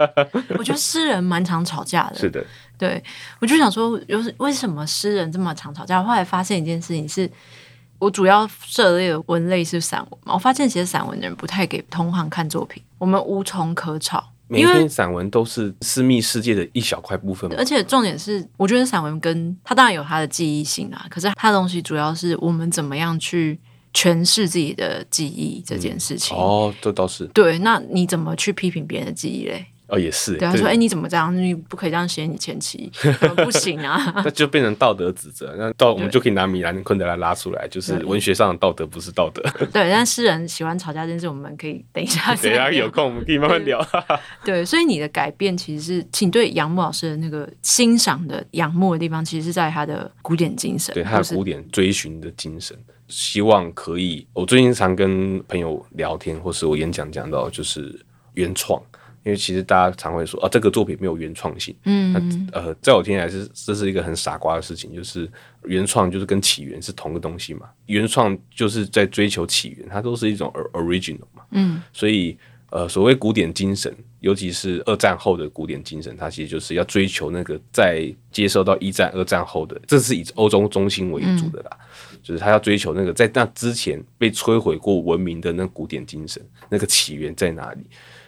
[0.56, 2.42] 我觉得诗人蛮常吵架的， 是的，
[2.78, 3.04] 对，
[3.38, 6.02] 我就想说，就是为什么诗人这么常吵架？
[6.02, 7.30] 后来发现一件事情是，
[7.98, 14.32] 我主要涉猎的文类是散文嘛，我发现其实散文的人不太给同行看作品，我们无从可吵。
[14.50, 17.48] 每篇散文都是私密世界的一小块部分。
[17.56, 23.58] 而且重点是，我觉得散文跟它当然有它的记忆性啊，可是它的东西主要是我们怎么样去
[23.94, 26.36] 诠释自己的记忆这件事情。
[26.36, 27.26] 嗯、哦，这倒是。
[27.28, 29.66] 对，那你怎么去批评别人的记忆嘞？
[29.90, 30.36] 哦，也是。
[30.36, 31.34] 对他说：“哎，你怎么这样？
[31.36, 32.90] 你不可以这样写你前妻，
[33.44, 35.54] 不行啊！” 那就变成道德指责。
[35.58, 39.42] 那到我们就可以拿米兰昆德拉拉出来，就是文学上的道德不是道德。
[39.72, 42.34] 对，但诗人喜欢吵架这件事，我们可以等一下。
[42.36, 43.84] 等一下有空我们可以慢慢聊。
[44.44, 52.76] 对，所以你的改变其实是，请对杨牧老师的那个欣赏的仰慕的地方，其实是在他的古典精神，对他的古典追寻的精神，
[53.08, 54.26] 希望可以。
[54.32, 57.98] 我最近常跟朋友聊天，或是我演讲讲到，就是
[58.34, 58.80] 原创。
[59.22, 61.76] 因为其实大家常会说啊，这个作品没有原创性。
[61.84, 62.12] 嗯，
[62.52, 65.30] 那呃，在我听来是这是一个很傻瓜的事情，就是
[65.64, 67.68] 原创就是跟起源是同个东西嘛。
[67.86, 71.42] 原创就是在追求起源，它都是一种 original 嘛。
[71.50, 72.38] 嗯，所以
[72.70, 81.70] 呃，所谓古典精神，尤其是二战后的古典精神，它其实就是要追求那个在接受到一战、二战后的，这是以欧洲中心为主的啦。
[82.12, 87.80] 嗯，就是他要追求那个在那之前被摧毁过文明的那古典精神，那个起源在哪里？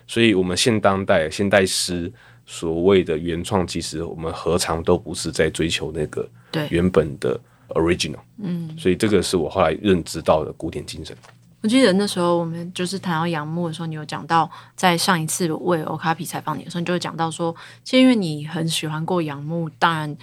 [0.07, 2.13] 所以，我们现当代现代诗
[2.45, 6.29] 所谓的原创，其实我们何尝都不是在追求那个
[6.71, 7.39] 原本的
[7.71, 8.19] original。
[8.39, 11.17] 嗯，所以这个是我后来认知到的古典精神。
[11.63, 20.17] 我记得那时候我们就是谈到杨牧的时候，你有讲到，在上一次为欧卡比采访你的时候，你就会讲到说，其实因为你很喜欢过杨牧，当然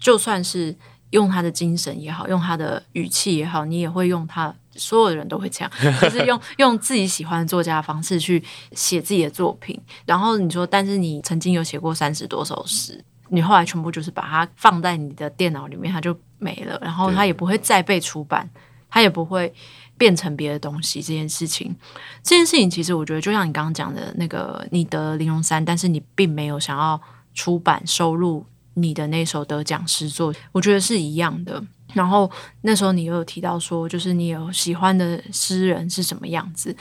[0.00, 0.74] 就算是
[1.10, 4.54] 用他的精神也好，用他的语气也好，你也会用他。
[4.78, 9.80] 所有的人都会这样， 就是用用自己喜欢的作家的方式去写自己的作品。
[10.04, 16.78] 然后你说，但是你曾经有写过三十多首诗，你后来全部就是把它放在你的电脑里面，它就没了。
[16.82, 18.48] 然后它也不会再被出版，
[18.88, 19.52] 它也不会
[19.98, 21.00] 变成别的东西。
[21.02, 21.74] 这件事情，
[22.22, 27.00] 这件事情其实我觉得，就像你刚刚讲的那个，你得玲珑三，但是你并没有想要
[27.34, 31.62] 出版收录你的那首得奖诗作，我觉得是一样的。
[31.94, 32.30] 然后
[32.62, 36.76] 那时候你又有提到说，就是你有喜欢的诗人是什么样子，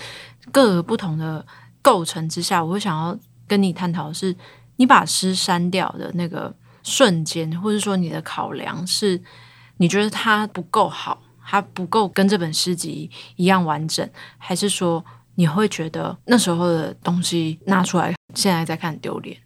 [0.52, 1.46] 各个不同的
[1.82, 4.36] 构成之下，我会想要跟你探讨的是，
[4.78, 9.22] 你把诗删掉的那个瞬间，或者说你的考量是，
[9.78, 19.38] 你觉得它不够好，它不够跟这本诗集一样完整，还是说你会觉得那时候的东西拿出来，现在再看丢脸？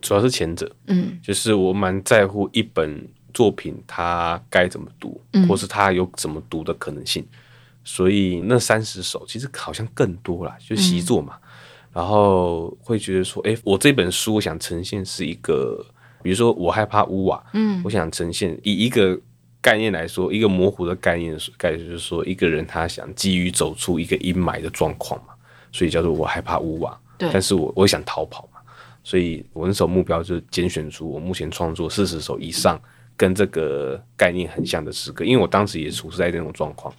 [0.00, 3.08] 主要是前者，嗯，就是我蛮在乎一本。
[3.32, 7.38] 作品它该怎么读，或是它有怎么读的可能性，嗯、
[7.84, 11.34] 所以那三十首其实好像更多了，就习作嘛。
[11.36, 11.48] 嗯、
[11.94, 15.84] 然后会觉得说，哎、欸，我这本书我想呈现是一个，
[16.22, 19.18] 比如说我害怕屋瓦，嗯，我想呈现以一个
[19.60, 25.34] 概念来说，一个模糊的概念，概念就是说一个人他想急于走出一个阴霾的状况嘛，
[25.70, 28.60] 所以叫做我害怕屋瓦，对，但是我我想逃跑嘛，
[29.04, 32.80] 所以我那时候目标就是拣选出我目前创作四十首以上。
[33.16, 36.92] 跟这个概念很像的诗歌，因为我当时也处在那种状况，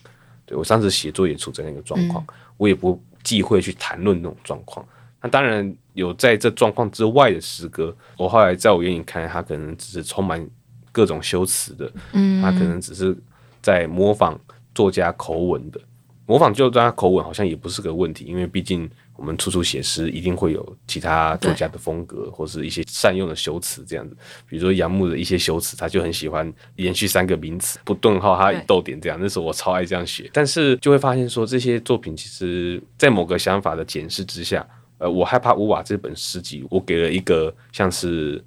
[0.46, 4.86] 对，我当时写作也处在那个状况，嗯、我也不忌讳去谈论那种状况。
[5.22, 10.46] 那当然有在这状况之外的诗歌，我后来在我眼里看，它可能只是充满
[10.92, 13.18] 各种修辞的，嗯，它可能只是
[13.62, 14.40] 在模仿
[14.74, 15.82] 作家口吻的，
[16.26, 18.90] 模仿作家口吻好像也不是个问题，因为毕竟。
[19.16, 24.18] 我们处处写诗，一定会有其他作家的风格，或是一些善用的修辞这样子。
[24.48, 29.18] 比如说杨牧的一些修辞，他就很喜欢连续三个名词，不顿号，他逗点这样。
[29.22, 38.44] 那时候我超爱这样写，但是就会发现说，这些作品其实，在某个想法的检视之下，呃，我害怕屋瓦这本诗集，我给了一个像是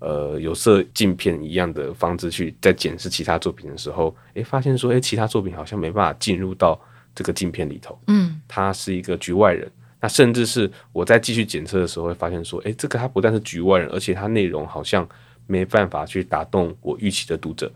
[0.00, 6.78] 呃有色镜片一样的方式去在检视其他作品的时候，诶，发现说，诶，其他作品好像没办法进入到
[7.14, 7.98] 这个镜片里头。
[8.08, 9.70] 嗯，他是一个局外人。
[10.00, 15.06] 那甚至是我在继续检测的时候，会发现说，诶，这个它不但是局外人，而且它内容好像
[15.46, 17.70] 没办法去打动我预期的读者，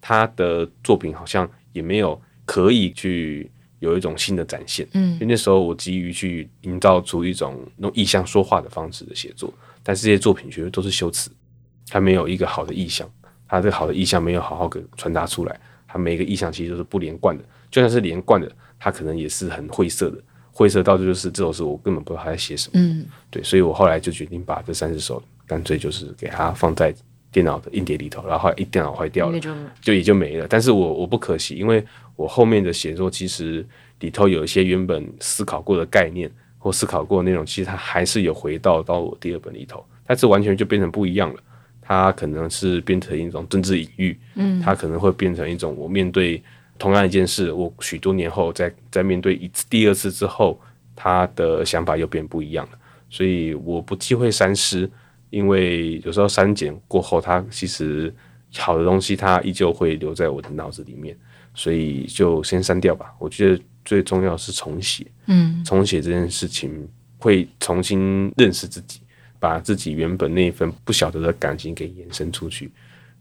[0.00, 4.86] 他的作品好像也没有可以去有一种新的展现。
[4.92, 11.30] 嗯，因为那时候我急于去营造出一种用意象说话的方式的写作，但是这些作品其实都是修辞，
[11.88, 13.08] 它没有一个好的意象，
[13.48, 20.22] 它这个好的意象没有好好给传达出来，它每一个意象其实都是不连贯的，就算是连贯的，它可能也是很晦涩的。
[20.52, 22.72] 灰色到处就是这首诗，我根本不知道他在写什么。
[22.74, 26.94] 嗯，对，所以我后来就决定把这三十首干脆就是给它放在
[27.32, 30.46] 电脑的硬碟里头，然后一电脑坏掉了，就，就也就没了。
[30.48, 31.82] 但是我我不可惜，因为
[32.16, 33.64] 我后面的写作其实
[34.00, 41.40] 里头有一些原本思考过的概念或思考过的内容，其实它还是有回到到我第二本里头，但是完全就变成不一样了。
[41.80, 46.42] 它可能是变成一种政治隐喻，嗯，它可能会变成一种我面对。
[46.80, 50.58] 同样一件事，我许多年后在在面对一次、第二次之后，
[50.96, 52.78] 他的想法又变不一样了。
[53.10, 54.90] 所以我不忌讳删诗，
[55.28, 58.12] 因为有时候删减过后，它其实
[58.56, 61.14] 好的东西它依旧会留在我的脑子里面，
[61.52, 63.12] 所以就先删掉吧。
[63.18, 66.88] 我觉得最重要是重写，嗯，重写这件事情
[67.18, 69.00] 会重新认识自己，
[69.38, 72.70] 把自己原本那一份不晓得的感情给延伸出去，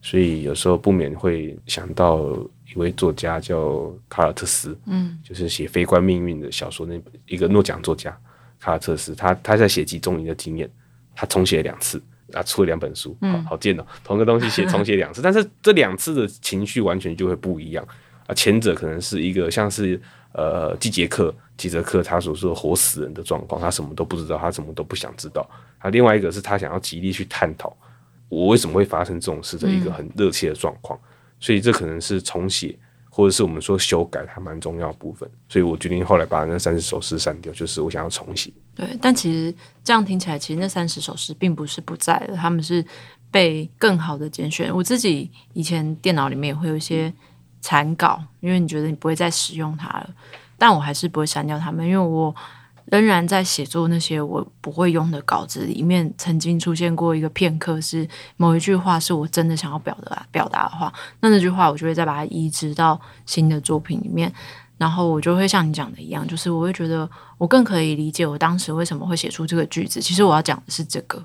[0.02, 2.38] 所以有时候不免会想到
[2.74, 8.16] 一位作家叫卡尔特斯，嗯，就是写《非关命运》的小说那一个诺奖作家。
[8.60, 10.70] 卡尔特斯，他他在写集中营的经验，
[11.16, 12.02] 他重写了两次，
[12.34, 17.88] 啊，出了两本书，好好贱哦，同个东西写重写两次，但是这两次的情绪完全就会不一样
[18.28, 18.36] 啊。
[18.36, 20.00] 前者可能是一个像是
[20.34, 25.50] 呃季杰克，季杰克他所说的活死人的状况，他什么都不知道，他什么都不想知道。
[25.78, 27.74] 啊，另外一个是他想要极力去探讨
[28.28, 31.00] 我为什么会发生这种事的一个很热切的状况，
[31.40, 32.78] 所以这可能是重写。
[33.12, 38.50] 或者是我们说修改还蛮重要部分，所以我决定后来把那三十首诗删掉，就是我想要重写。
[38.74, 42.86] 对，但其实这样听起来，其实那三十首诗并不是不在的，他们是
[43.30, 44.74] 被更好的拣选。
[44.74, 47.12] 我自己以前电脑里面也会有一些
[47.60, 50.10] 残稿，因为你觉得你不会再使用它了，
[50.58, 52.34] 但我还是不会删掉它们，因为我。
[52.92, 64.34] 仍然在写作那些我不会用的稿子里面，曾经出现过一个片刻，是某一句话是我真的想要表达表达的话，那那句话我就会再把它移植到新的作品里面，
[64.78, 70.02] 然后我就会像你讲的一样，就是我会觉得我更可以理解我当时为什么会写出这个句子。
[70.02, 71.24] 其实我要讲的是这个，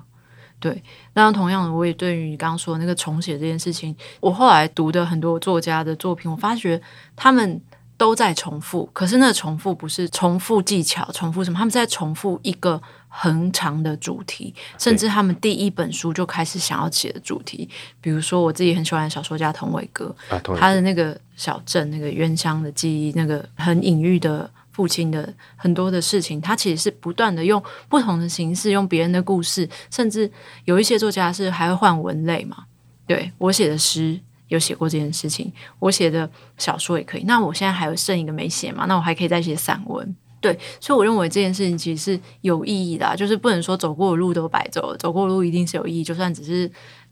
[0.59, 0.83] 对。
[1.13, 6.79] 那同样的，我也对于你刚刚说的那个重写这件事情，我后来读的很多作家的作品，我发觉
[7.15, 7.59] 他们。
[7.97, 11.57] 都在重复，可是那重复不是重复技巧，重复什么？
[11.57, 17.69] 他们在重复一个很长的主题，甚至他们第一本书就开始想要写的主题。
[18.01, 30.29] 比如说，我自己很喜欢的小说家童伟哥，啊、他的那个小镇、那个冤乡的记忆，那个很隐喻的父亲的很多的事情，他其实是不断的用不同的形式，用别人的故事，甚至
[30.65, 32.65] 有一些作家是还会换文类嘛。
[33.07, 34.19] 对，我写的诗。
[34.47, 37.23] 有写过这件事情，我写的小说也可以。
[37.23, 38.85] 那我现在还有剩一个没写嘛？
[38.85, 40.15] 那我还可以再写散文。
[40.41, 46.71] 对，所以我认为这件事情其实是有意义的，就是不能说走过的路都白走，走过的路一定是有意义，就算只是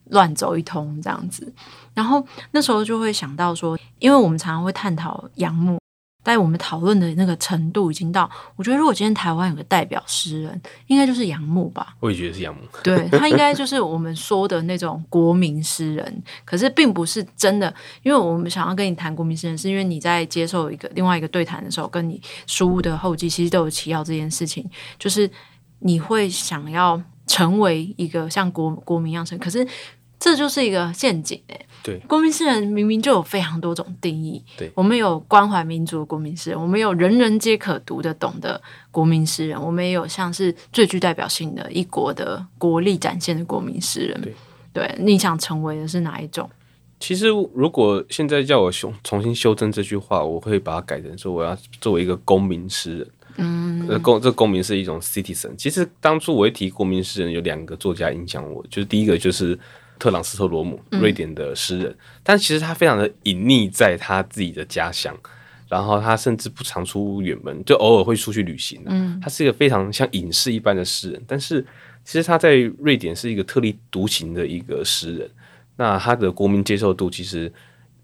[0.10, 1.52] 乱走一通这样子。
[1.96, 5.83] 然后那时候就会想到说，因为我们常常会探讨杨牧。
[6.24, 11.96] 但我们讨论的那个程度已经到，我觉得如果今天台湾有个代表诗人，应该就是杨牧吧。
[12.00, 16.24] 我也觉得是杨牧，对，他应该就是我们说的那种国民诗人。
[16.46, 25.30] 可是并不是真的，因为我们想要跟你谈国民诗人，是因为你在接受一个另外一个对谈的时候，跟你书的后记其实都有提到这件事情，就是
[25.80, 29.68] 你会想要成为一个像国国民一样成，可是
[30.24, 31.66] 这就是一个陷阱哎、欸。
[31.84, 34.42] 对，国民诗人明明就有非常多种定义。
[34.58, 44.22] 对，我们有关怀民族的国民诗人，我们有人人皆可读得懂的国民诗人，我们也有像是最具代表性的一国的国力展现的国民诗人。
[44.22, 44.34] 对，
[44.72, 46.50] 对，你想成为的是哪一种？
[47.02, 53.08] 其实，如果现在叫我修重新修正这句话，我会把它改成说，我要作为一个公民诗人。
[53.36, 55.54] 嗯，公这公民是一种 citizen。
[55.58, 59.60] 其实当初我会提国民诗人，有两个作家影响我，就是第一个就是。
[59.98, 65.16] 特朗斯特罗姆，瑞典的诗人，嗯，但其实他非常的隐匿在他自己的家乡，
[65.70, 68.82] 然后他甚至不常出远门，就偶尔会出去旅行。
[68.86, 71.66] 嗯，他是一个非常像隐士一般的诗人，但是
[72.04, 75.30] 其实他在瑞典是一个特立独行的一个诗人。
[75.76, 77.52] 那他的国民接受度其实。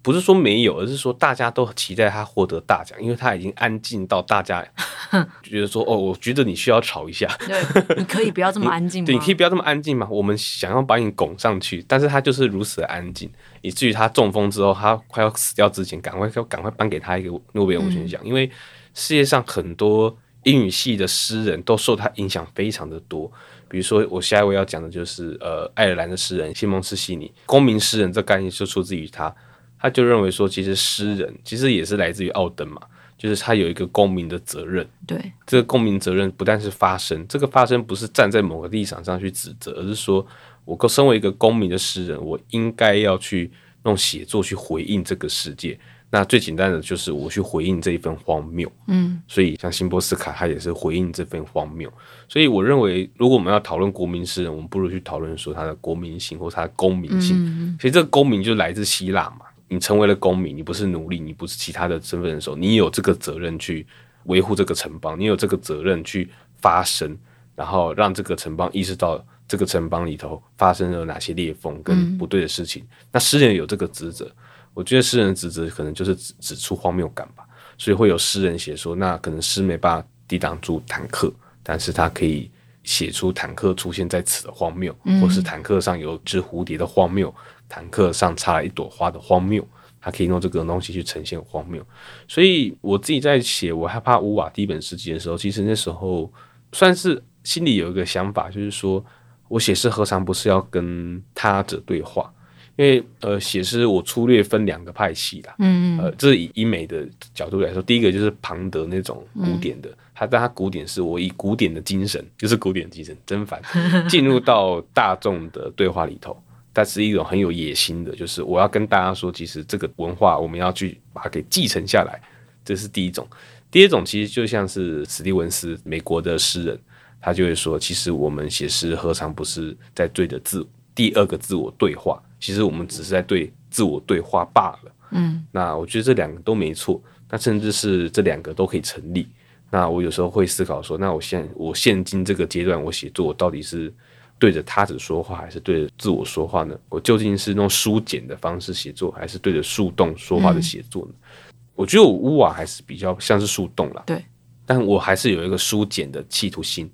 [0.01, 4.65] 不是说没有，而是说大家都期待他获得大奖，因为他已经安静到大家
[5.43, 7.27] 觉得说哦，我觉得你需要吵一下。
[7.39, 9.05] 对，你可以不要这么安静吗？
[9.07, 10.07] 对，你可以不要这么安静吗？
[10.09, 13.29] 我们想要把你拱上去，但是他就是如此的安静，
[13.61, 18.49] 以至于他中风之后，他快要死掉之前，赶快要赶快颁给他一个诺贝尔文学奖，嗯，因为
[18.93, 23.29] 世界上很多英语系的诗人都受他影响非常的多。
[23.67, 29.35] 比如说，我下一位要讲的就是呃，爱尔兰的诗人西蒙斯西尼，公民诗人这概念就出自于他。
[29.79, 32.81] 他就认为说，其实诗人其实也是来自于奥登嘛，
[33.17, 34.87] 就是他有一个公民的责任。
[35.07, 40.25] 对，这个公民责任不但是发声，这个发声不是站在某个立场上去指责，而是说，
[40.65, 43.49] 我身为一个公民的诗人，我应该要去
[43.85, 45.79] 用写作去回应这个世界。
[46.11, 48.71] 那最简单的就是我去回应这一份荒谬。
[48.87, 51.87] 嗯，所以像辛波斯卡，他也是回应这份荒谬。
[52.27, 57.37] 所以我认为，如果我们要讨论国民诗人，我们不如去讨论说他的国民性或他的公民性。
[57.37, 59.45] 嗯，其实这个公民就来自希腊嘛。
[59.69, 63.87] 你成为了公民，你不是奴隶，你不是其他的身份的时候，你有这个责任去
[64.25, 67.17] 维护这个城邦，你有这个责任去发声，
[67.55, 72.85] 然后让这个城邦意识到这个城邦里头发生了哪些裂缝跟不对的事情。
[73.11, 74.29] 那诗人有这个职责，
[74.73, 77.45] 我觉得诗人职责可能就是指指出荒谬感吧。
[77.77, 81.31] 所以会有诗人写说，那可能诗没办法抵挡住坦克，
[81.63, 82.51] 但是他可以
[82.83, 87.33] 写出坦克出现在此的荒谬，或是坦克上有只蝴蝶的荒谬，
[87.67, 89.65] 坦克上插了一朵花的荒谬，
[90.01, 91.85] 他可以用这个东西去呈现荒谬。
[92.27, 96.31] 所以我自己在写《我害怕乌瓦》第一本诗集的时候，其实那时候
[96.71, 99.03] 算是心里有一个想法，就是说
[99.47, 102.33] 我写诗何尝不是要跟他者对话？
[102.75, 109.89] 因为呃，写诗我粗略分两个派系啦，嗯嗯，呃，这是以英美的角度来说，第一个就是庞德那种古典的，
[110.19, 113.61] 他但他古典是我以古典的精神，就是古典精神真烦，
[114.09, 116.35] 进入到大众的对话里头，
[116.73, 122.19] 但是一种很有野心的，就是我要跟大家说，其实这个文化我们要去把它给继承下来，
[122.65, 123.25] 这是第一种。
[123.71, 126.77] 第二种其实就像是史蒂文斯，美国的诗人，
[127.21, 132.21] 他就会说，其实我们写诗何尝不是在对着自第二个自我对话。
[132.41, 134.91] 其实我们只是在对自我对话罢了。
[135.11, 139.25] 嗯，那我觉得这两个都没错，那甚至是这两个都可以成立。
[139.69, 143.93] 那我有时候会思考说，那我现我现今这个阶段，我写作我到底是
[144.37, 146.77] 对着他者说话，还是对着自我说话呢？
[146.89, 151.11] 我究竟是用书简的方式写作，还是对着树洞说话的写作呢？
[151.13, 154.03] 嗯，我觉得我乌瓦还是比较像是树洞啦。
[154.05, 154.23] 对，
[154.65, 156.89] 但我还是有一个书简的企图心，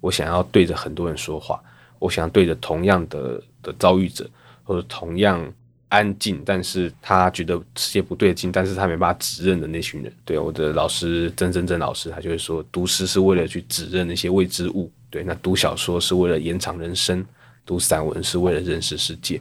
[0.00, 1.62] 我想要对着很多人说话，
[1.98, 4.28] 我想要对着同样的的遭遇者。
[4.62, 5.52] 或者同样
[5.90, 10.12] 安静，但是他觉得世界不对劲，但是他没办法指认的那群人。
[10.24, 14.90] 对，我的老师曾曾曾老师，他就会说，读诗是为了去指认那些未知物。
[15.10, 17.24] 对，那读小说是为了延长人生，
[17.66, 19.40] 读散文是为了认识世界。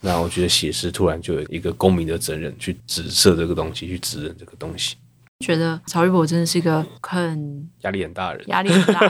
[0.00, 4.96] 那我觉得写诗突然就有一个公民的责任，去指涉这个东西，去指认这个东西。
[5.40, 9.00] 觉得曹玉博真的是一个很压力很大的人，压力很大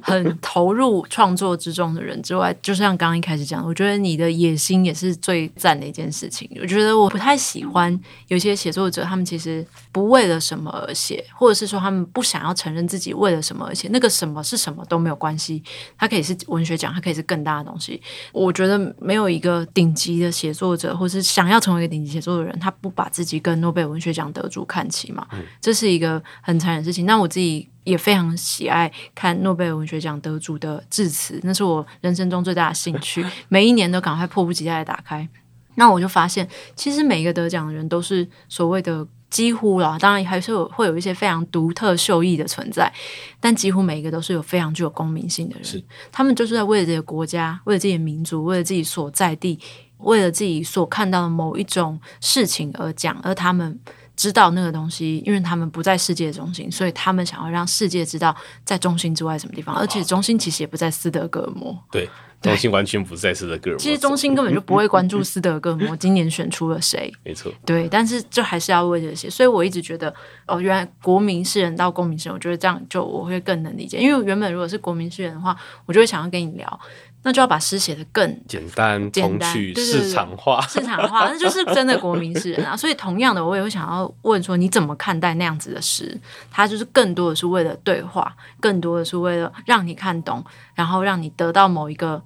[0.00, 6.48] 很投入创作之中的人之外，就像刚刚一开始讲，我觉得你的野心也是最赞的一件事情。
[6.60, 13.88] 我觉得我不太喜欢有些写作者，他们其实不为了什么而写，或者是说他们不想要承认自己为了什么而写。
[13.90, 15.60] 那个什么是什么都没有关系，
[15.98, 18.00] 它可以是文学奖，它可以是更大的东西。
[18.32, 25.26] 我觉得没有一个顶级的写作者，或是想要成为一个顶级写作的人，他不把自己跟诺贝尔文学奖得主看齐嘛。
[25.60, 27.06] 这是一个很残忍的事情。
[27.06, 33.24] 那我自己也非常喜爱看诺贝尔文学奖得主的致辞，那是我人生中最大的兴趣。
[33.48, 35.28] 每一年都赶快迫不及待的打开。
[35.74, 42.92] 那我就发现，其实每一个得奖的人都是所谓的几乎啦，当然还是有会有一些非常独特秀逸的存在，
[43.40, 45.64] 但几乎每一个都是有非常具有公民性的人。
[45.64, 49.58] 是，他们就是在为了这个国家，为了自己的民族，为了自己所在地，
[49.96, 53.80] 为了自己所看到的某一种事情而讲，而他们。
[54.16, 58.34] 知道那个东西，因为他们不在世界中心，所以他们想要让世界知道
[58.64, 59.74] 在中心之外什么地方。
[59.74, 62.08] 而且中心其实也不在斯德哥尔摩，对，
[62.40, 63.78] 中心完全不在斯德哥尔摩。
[63.78, 67.52] 其实中心根本就不会关注斯德哥尔摩今年选出了谁， 没错。
[67.64, 70.14] 对，但是这还是要为这些，所以我一直觉得，
[70.46, 73.98] 哦，原来国民诗人到公民诗人，我觉得这样就我会更能理解。
[73.98, 75.56] 因为原本如果是国民诗人的话，
[75.86, 76.80] 我就会想要跟你聊。
[77.22, 82.74] 那就要把诗写得更简单、简单、市场化、 市场化，那就是真的国民诗人啊。
[82.78, 86.20] 所以同样的，我也会想要问说，你怎么看待那样子的诗？
[86.50, 90.44] 它就是更多的是为了对话，更多的是为了让你看懂，
[90.74, 92.22] 然后让你得到某一个。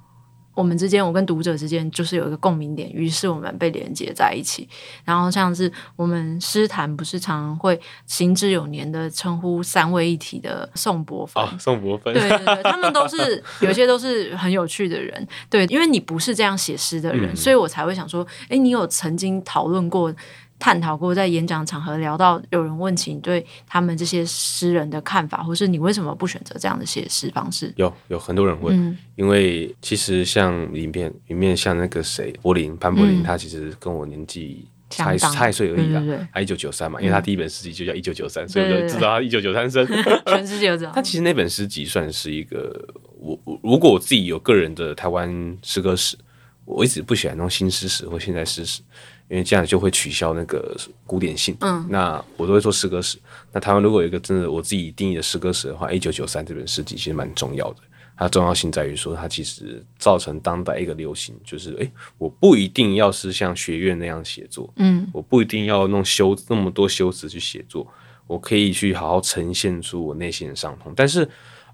[0.56, 4.66] 我们之间，我跟读者之间就是有一个共鸣点，于是我们被连接在一起。
[5.04, 20.12] 然后像是我们诗坛，不是常常会行之有年的称呼三位一体的宋伯芬，哦，宋伯芬，对对对，他们都是有些都是很有趣的人，对，因为你不是这样写诗的人，嗯，所以我才会想说，哎，你有曾经讨论过？
[20.58, 27.72] 探讨过，在演讲场合聊到有人问起你对他们这些诗人的看法，或是你为什么不选择这样的写诗方式？
[27.76, 39.86] 有有很多人问，嗯、因为其实像里面里面像那个谁柏林潘柏林，他其实跟我年纪差差一岁而已啦，他一九九三嘛，因为他第一本诗集就叫一九九三，所以我就知道他一九九三生，
[40.26, 40.92] 全世界都知道。
[40.92, 42.88] 他其实那本诗集算是一个，
[43.18, 46.16] 我如果我自己有个人的台湾诗歌史，
[46.64, 48.80] 我一直不喜欢那种新诗史或现代诗史。
[49.28, 51.56] 因为这样就会取消那个古典性。
[51.60, 53.18] 嗯，那我都会做诗歌史。
[53.52, 57.78] 那台湾如果有一个真的我自己定义的诗歌史的话，一九九三这本诗集其实蛮重要的。
[58.18, 67.86] 它重要性在于说，它其实造成当代一个流行，就是诶，我不一定要是像学院那样写作，嗯，我不一定要弄修那么多修辞去写作，
[68.26, 70.94] 我可以去好好呈现出我内心的伤痛。
[70.96, 71.28] 但是，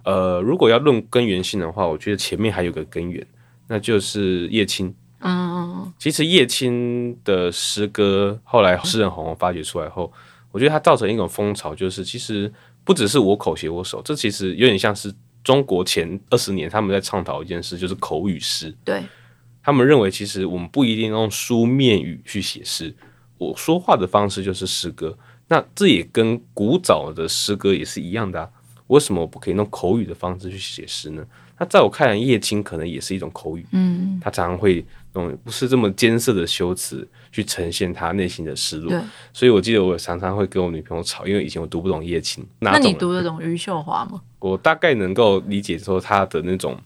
[0.05, 3.25] 呃，如果要论根源性的话，我觉得前面还有个根源，
[3.69, 4.93] 那就是叶青。
[5.25, 10.13] 嗯，其实叶青的诗歌后来诗人红红发掘出来后，
[10.51, 12.53] 我觉得它造成一种风潮，就是其实
[12.85, 15.13] 不只是我口写我手，这其实有点像是
[15.45, 18.75] 中国前二十年他们在倡导一件事，就是口语诗。
[18.85, 19.05] 对，
[19.63, 22.95] 他们认为其实我们不一定用书面语去写诗，
[23.39, 25.17] 我说话的方式就是诗歌。
[25.49, 28.49] 那这也跟古早的诗歌也是一样的啊。
[28.89, 31.25] 为什么我不可以用口语的方式去写诗呢？
[31.59, 34.85] 那在我看来，叶青可能也是一种口语，嗯，他常常会
[35.15, 38.93] 用不是这么艰涩的修辞去呈现他内心的失落。
[39.33, 42.47] 所以我记得我常常会跟我女朋友吵，因为以前我读不懂叶青。
[42.61, 44.21] 那你读得懂余秀华吗？
[44.39, 46.79] 我大概能够理解说他的那种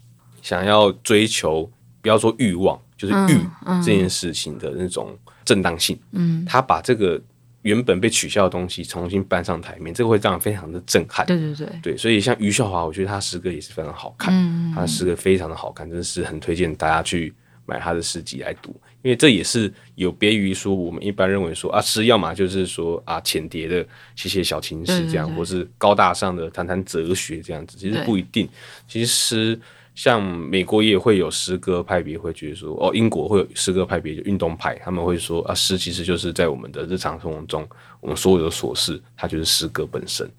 [0.43, 1.71] 想要追求，
[2.03, 3.39] 不要说欲望，就是欲
[3.85, 5.99] 这件事情的那种正当性。
[6.13, 7.21] 嗯，他把这个。
[7.63, 11.27] 原本被取消的东西重新搬上台面，这个会让人非常的震撼。
[11.27, 17.35] 对对对，对，所以像余秀华，我觉得他诗歌也是非常好看，嗯、他的诗歌非常的好看，真的是很推荐大家去
[17.67, 18.71] 买他的诗集来读，
[19.03, 28.49] 因为这也是有别于说我们一般认为说啊诗要么就是说啊浅碟的写写小情诗这样，或是高大上的谈谈哲学这样子，其实不一定，
[28.89, 29.61] 其实诗。
[29.97, 37.67] 像美国也会有诗歌派别，会觉得说哦，英国会有诗歌派别，就运动派，他们会说啊，诗其实就是在我们的日常生活中，
[37.99, 40.31] 我们所有的琐事，它就是诗歌本身。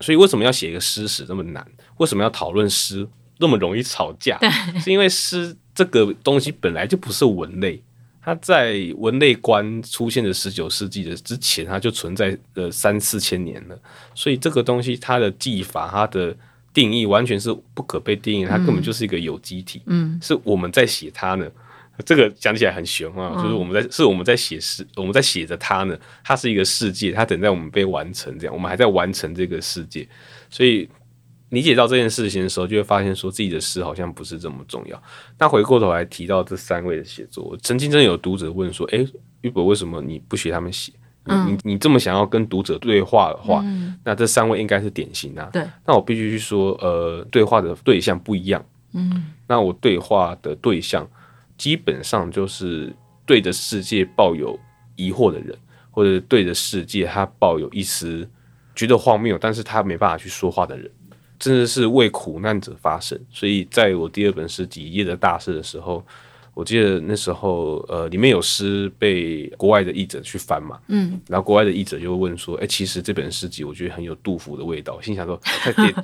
[0.00, 1.66] 所以为什么要写一个诗史那么难？
[1.96, 3.08] 为什么要讨论诗
[3.38, 4.38] 那么容易吵架？
[4.84, 7.80] 是因为诗这个东西本来就不是文类，
[8.22, 13.78] 它在文类观出现的十九世纪的之前，它就存在了三四千年了。
[14.14, 16.34] 所以这个东西它的技法，它的
[16.72, 19.82] 定义完全是不可被定义，它根本就是一个有机体。
[19.84, 21.46] 嗯，是我们在写它呢。
[22.04, 25.98] 这个讲起来很玄啊，嗯、就是我们在是我们在写诗，我们在写着它呢。
[26.22, 30.06] 它是一个世界，它等待我们被完成，这样我们还在完成这个世界。
[30.50, 30.86] 所以
[31.50, 35.00] 理解到这件事情的时候，就会发现说自己的诗好像不是这么重要。
[35.38, 39.06] 那回过头来提到这三位的写作，曾经真的有读者问说：“诶，
[39.42, 40.92] 玉博为什么你不学他们写？”
[41.28, 45.50] 嗯、你你这么想要跟读者对话的话，嗯、那这三位应该是典型啊。
[45.52, 48.64] 对，那我必须去说，呃，对话的对象不一样。
[48.92, 51.04] 嗯，那我对话的对象
[51.58, 52.94] 基本上就是
[53.26, 54.56] 对着世界抱有
[54.94, 55.58] 疑惑的人，
[55.90, 58.28] 或者对着世界他抱有一丝
[58.76, 60.88] 觉得荒谬，但是他没办法去说话的人，
[61.38, 63.18] 真的是为苦难者发声。
[63.30, 66.04] 所以在我第二本诗集《夜的大事》的时候。
[66.56, 74.98] 我记得那时候，呃，里面有诗被国外的译者去翻嘛，嗯，然后国外的译者就问说，哎、欸，其实这本诗集我觉得很有杜甫的味道。
[75.02, 75.38] 心想说，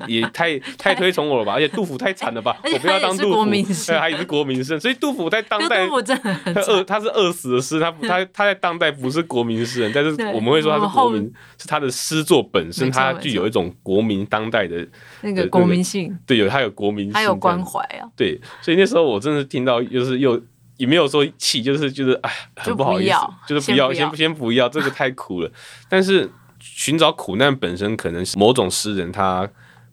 [0.06, 1.54] 也 也太太推崇我了吧？
[1.54, 2.60] 而且杜甫太惨了吧？
[2.70, 14.86] 我不要当杜甫，对，他也是国民诗人，所以杜甫在当代，他饿，他是饿死的诗，他他 他在当代不是国民诗人，但是我们会说他是国民，是他的诗作本身，他具有一种国民当代的
[15.22, 20.41] 那个国民性，对，有他有国民性，他有关怀啊，对，所以那时候我真的听到，就是又。
[20.82, 23.14] 也没有说气，就是就是哎，很不好意思，
[23.46, 25.48] 就，就是不要，先不先不要，这个太苦了。
[25.88, 26.28] 但是
[26.58, 29.48] 寻找苦难本身，可能是某种诗人他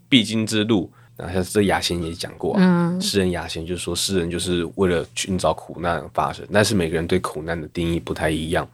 [0.10, 0.92] 必经之路。
[1.18, 6.44] 啊，像这雅贤也讲过，啊，诗、嗯、人雅贤就是说，诗人就是为了寻找苦难而发生。
[6.52, 8.68] 但是每个人对苦难的定义不太一样。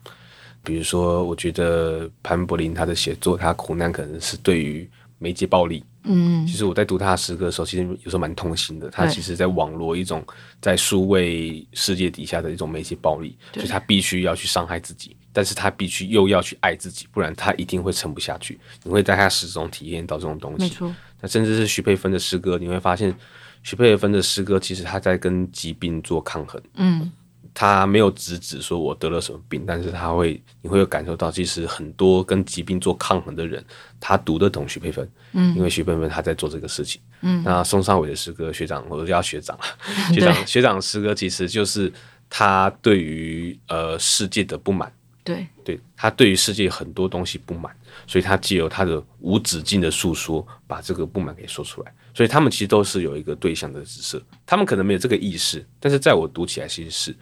[0.64, 5.84] 比如说，我觉得潘柏林他的写作，他苦难可能是对于媒介暴力。
[6.06, 8.90] 嗯，其实我在读他的诗歌的时候，其实有时候蛮痛心的。
[8.90, 10.24] 他其实在网罗一种
[10.62, 18.60] 在数位世界底下的一种媒介暴力，所以他必须要去伤害自己，但是他必须又要去爱自己，不然他一定会撑不下去。
[18.84, 20.78] 你会在他诗中体验到这种东西。
[21.22, 23.14] 那甚至是徐佩芬的诗歌，你会发现
[23.64, 26.62] 徐佩芬的诗歌其实他在跟疾病做抗衡。
[26.76, 27.12] 嗯。
[27.58, 33.64] 他没有直指说我得了什么病，但是他会，你会有感受到，其实很多跟疾病做抗衡的人，
[33.98, 39.64] 他读得懂徐佩芬，嗯，因为徐佩芬他在做这个事情，嗯，那宋尚伟的诗歌， 学长，我都叫学长了，
[40.14, 41.90] 学长，学长诗歌其实就是
[42.30, 44.92] 他对于呃世界的不满，
[45.24, 47.74] 对，对他对于世界很多东西不满，
[48.06, 57.16] 所以他借由他的无止境的诉说，把这个不满给说出来，所以他们其实都是有一个对象的指涉，他们可能没有这个意识，但是在我读起来其实是。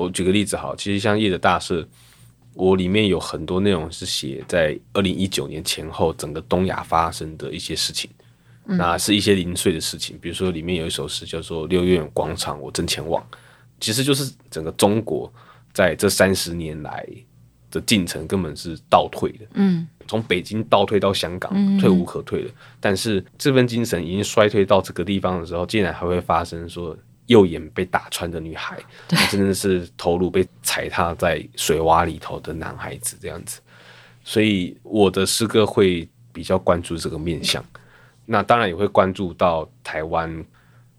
[0.00, 1.82] 我举个例子好，其实像《夜的大赦》，
[2.54, 8.10] 我里面有很多内容是写在二零一九年前后整个东亚发生的一些事情，
[8.64, 10.18] 嗯、那是一些零碎的事情。
[10.18, 13.22] 比如说里面有一首诗叫做《六月广场我正前往》，
[13.78, 15.30] 其实就是整个中国
[15.74, 17.06] 在这三十年来
[17.70, 22.48] 的进程根本是倒退的，嗯，从北京倒退到香港，退无可退的。
[22.48, 26.96] 嗯、但是这份精神已经衰退到这个地方的时候，竟然还会发生说。
[27.30, 28.76] 右眼被打穿的女孩，
[29.06, 33.60] 对真的是头颅被踩踏在水洼里头的男孩子这样子，
[34.24, 37.64] 所以我的诗歌会比较关注这个面向。
[38.26, 40.44] 那当然也会关注到台湾，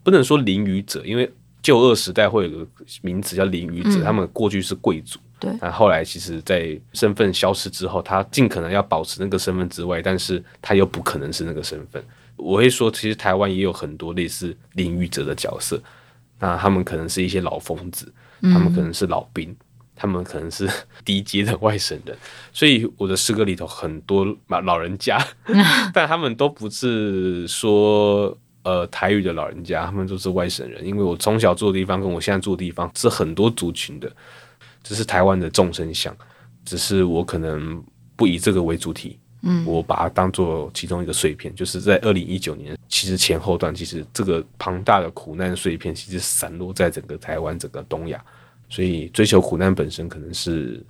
[0.04, 1.30] 不能说淋雨者，因为
[1.62, 2.68] 旧二时代会有个
[3.02, 12.02] 名词叫淋雨者，嗯、他们过去是贵族，对，那后来其实，在身份消失之后，他尽可能要保持那个身份之外，但是他又不可能是那个身份。
[12.38, 15.78] 我会说，其实台湾也有很多类似领域者的角色。
[16.42, 18.12] 那他们可能是一些老疯子，
[18.42, 19.58] 他们可能是老兵，嗯、
[19.96, 20.68] 他们可能是
[21.06, 22.18] 低阶的外省人，
[22.52, 25.24] 所以我的诗歌里头很多老人家，
[25.94, 34.12] 但他们都不是说呃台语的老人家，他们都是外省人，因为我从小住的地方跟我现在住的地方是很多族群的，
[34.82, 36.12] 这是台湾的众生相，
[36.66, 37.84] 只是我可能
[38.16, 39.20] 不以这个为主体。
[39.44, 48.24] 嗯，我把它当做其中一个碎片，就是在二零一九年，其实前后段，其实这个庞大的苦难碎片，其实散落在整个台湾、整个东亚，
[48.70, 50.84] 所以追求苦难本身可能是，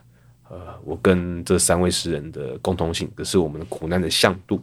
[0.49, 4.61] 呃，我跟这三位诗人的共同性，可是我们的苦难的向度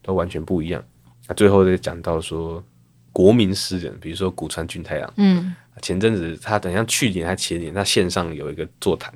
[0.00, 0.82] 都完全不一样。
[1.28, 2.64] 那最后再讲到说，
[3.12, 9.12] 国民诗人，比如说古川俊太郎，嗯，前阵子他等下去年还前年，他线上有一个座谈。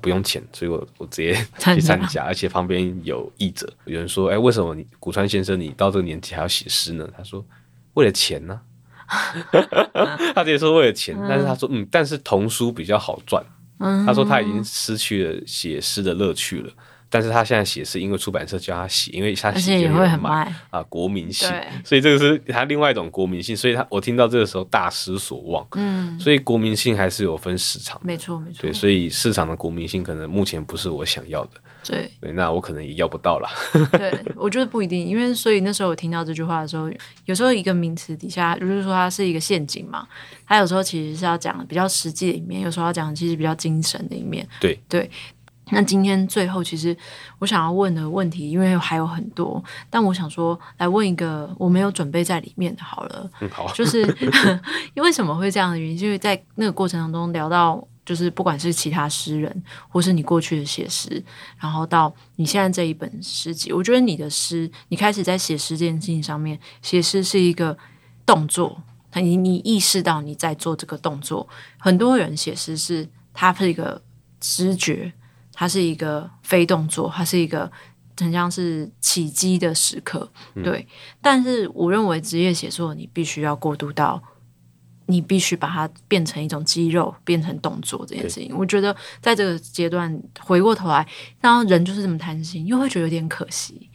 [0.00, 3.70] 不用钱，所以我我直接去参加，而且旁边有译者。
[3.84, 7.44] 有人说：“哎、欸，为什么你古川先生你到这个年纪还要写诗呢？”他说
[7.94, 8.60] ：“为了钱呢、
[9.06, 9.16] 啊。”
[10.34, 13.44] 他直接说为了钱，但是他说：“嗯，但是童书比较好赚。”
[14.06, 16.72] 他说他已经失去了写诗的乐趣了。
[17.12, 21.46] 但是他现在写是因为出版社叫他写，因为他写也会很卖啊，国民性，
[21.84, 23.54] 所以这个是他另外一种国民性。
[23.54, 25.66] 所以他我听到这个时候大失所望。
[25.72, 28.62] 嗯，所以国民性还是有分市场，没错没错。
[28.62, 31.50] 对，所以市场的国民性可能目前不是我想要的。
[31.84, 33.48] 对对，那我可能也要不到了。
[33.92, 36.90] 对，我觉得不一定，因为所以那时候我听到这句话的时候，
[37.26, 40.08] 有时候一个名词底下，就是说它是一个陷阱嘛。
[40.46, 44.48] 它有时候其实是要讲比较实际的一面，有时候要讲其实比较精神的一面。
[44.58, 45.10] 对对。
[45.72, 46.94] 那今天最后，其实
[47.38, 54.02] 我想要问的问题，因为还有很多，但我想说来问一个我没有准备在里面的，好了，嗯，好，就是
[54.92, 61.24] 因为什么会这样的原因，就是在那个过程当中聊到，就是不管是其他诗人，或是你过去的写诗，
[61.58, 67.74] 然后到你现在这一本诗集，我觉得你的诗，你开始在写诗这件事情上面，写诗是一个
[68.26, 68.82] 动作，
[69.14, 71.48] 你你意识到你在做这个动作，
[71.78, 74.02] 很多人写诗是他是一个
[74.38, 75.10] 直觉。
[75.62, 77.70] 它是一个非动作，它是一个
[78.18, 80.80] 很像是起机的时刻，对。
[80.80, 80.86] 嗯、
[81.20, 84.20] 但是我认为职业写作，你必须要过渡到，
[85.06, 88.54] 你必须把它变成一种肌肉，变成动作这件事情。
[88.56, 91.06] 我觉得在这个阶段回过头来，
[91.40, 93.88] 然后人就是这么贪心，又会觉得有点可惜，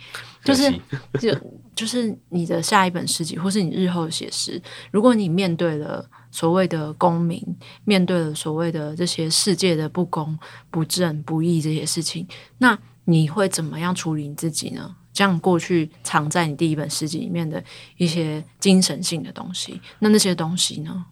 [0.43, 0.81] 可惜
[1.19, 1.39] 就是就
[1.75, 6.09] 就是你的下一本诗集，或是你日后的写诗，如果你面对了。
[6.29, 7.41] 所谓的公民
[7.85, 10.37] 面对了所谓的这些世界的不公、
[10.69, 12.27] 不正、不义这些事情，
[12.59, 14.93] 那你会怎么样处理你自己呢？
[15.17, 17.63] 这样过去藏在你第一本诗集里面的
[17.97, 21.05] 一些精神性的东西，那那些东西呢？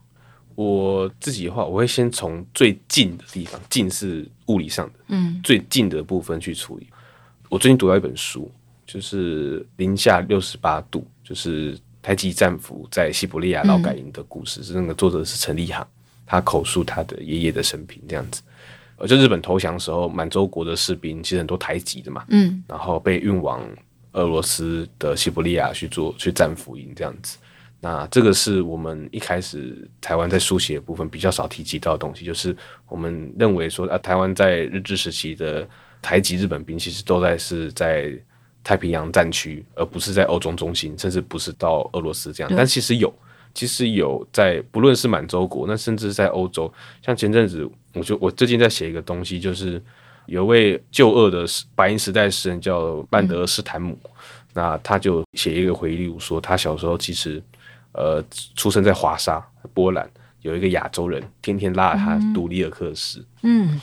[0.53, 6.85] 我自己的话，我会先从最近的地方，近是物理上的，嗯，最近的部分去处理。
[7.49, 8.51] 我最近读到一本书，
[8.85, 11.75] 就是零下六十八度，就是。
[12.05, 15.87] 台籍战俘在西伯利亚劳改营的故事，嗯、是那个作者是陈立航，
[16.23, 18.43] 他口述他的爷爷的生平这样子。
[18.97, 23.59] 呃，就日本投降的时候，满洲国的士兵其实很多台籍的嘛，嗯，然后被运往
[24.15, 27.37] 俄罗斯的西伯利亚去做去战俘营这样子。
[27.79, 32.55] 那这个是我们一开始台湾在书写部分比较少提及到的东西，就是
[32.89, 35.67] 我们认为说啊，台湾在日治时期的
[36.01, 38.11] 台籍日本兵其实都在是在。
[38.67, 42.51] 太平洋战区，而不是在欧中中心，甚至不是到俄罗斯这样。
[42.57, 43.13] 但其实有，
[43.53, 47.63] 其实有在，不论是满洲国，那甚至在欧洲，像前阵子，
[47.93, 49.79] 我就我最近在写一个东西，就是
[50.25, 51.45] 有一位旧恶的
[51.75, 54.09] 白银时代诗人叫曼德斯坦姆，嗯、
[54.53, 57.41] 那他就写一个回忆录，说他小时候其实
[57.93, 58.23] 呃
[58.55, 60.09] 出生在华沙波兰，
[60.41, 63.79] 有一个亚洲人天天拉着他读里尔克的诗，嗯，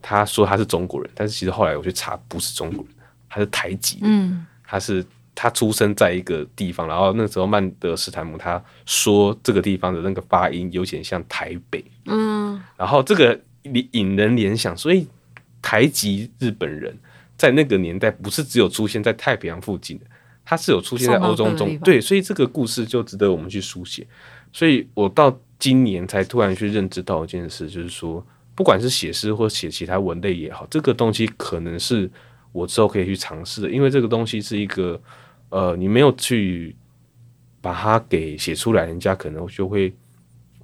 [0.00, 2.94] 他说他是中国人，但是其实后来我去查，不是中国人。
[3.34, 5.02] 他是台籍，嗯，他是
[5.34, 13.40] 他出生在一个地方，然后那时候曼德斯坦姆他说这个地方的那个发音有点像台北，嗯，然后这个
[13.92, 15.08] 引人联想，所以
[15.62, 16.94] 台籍日本人
[17.38, 20.04] 在那个年代不是只有出现在太平洋附近的，
[20.44, 24.06] 他是有出现在欧洲中，对，所以这个故事就值得我们去书写。
[24.52, 28.22] 所以我到今年才突然去认知到一件事，就是说，
[28.54, 32.10] 不管是写诗或写其他文类也好，这个东西可能是。
[32.54, 35.00] 我之后可以去尝试的，因为这个东西是一个，
[35.48, 36.76] 呃，你没有去
[37.62, 39.90] 把它给写出来，人家可能就会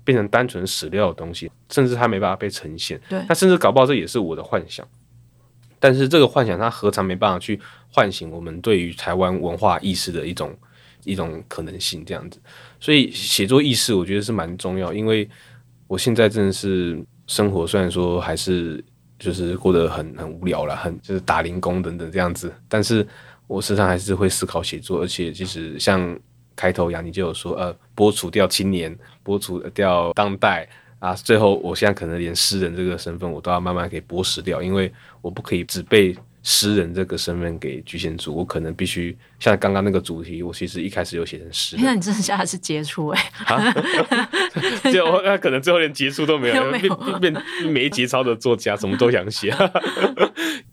[0.08, 2.98] 变成单纯史料的东西，甚至它没办法被呈现。
[3.10, 4.88] 对，那甚至搞不好这也是我的幻想，
[5.78, 7.60] 但是这个幻想它何尝没办法去
[7.92, 10.56] 唤醒我们对于台湾文化意识的一种
[11.04, 12.02] 一种可能性？
[12.06, 12.40] 这样子，
[12.80, 15.28] 所以写作意识我觉得是蛮重要，因为
[15.86, 18.82] 我现在真的是生活，虽然说还是。
[19.20, 22.54] 就是过得很很无聊了，很就是打零工等等这样子。
[22.68, 23.04] 但是
[23.48, 26.16] 我时常还是会思考写作，而且其实像
[26.58, 28.92] 开头杨你就有说，呃，剥除掉青年，
[29.24, 34.92] 剥除掉当代，啊，最后我现在可能连诗人这个身份我都要慢慢给剥蚀掉，因为
[35.22, 41.76] 我不可以只被诗人这个身份给局限住，我可能必须像刚刚那个主题，我其实一开始有写成诗。
[41.78, 43.54] 那你真的下的是杰出哎、欸？
[43.54, 43.72] 啊，
[44.90, 49.54] 就那可能最后连杰出都没有，没有变变没节操的作家，什么都想写，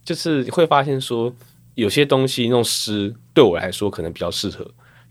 [0.04, 1.32] 就是会发现说
[1.76, 4.66] 有些东西用诗对我来说可能比较适合，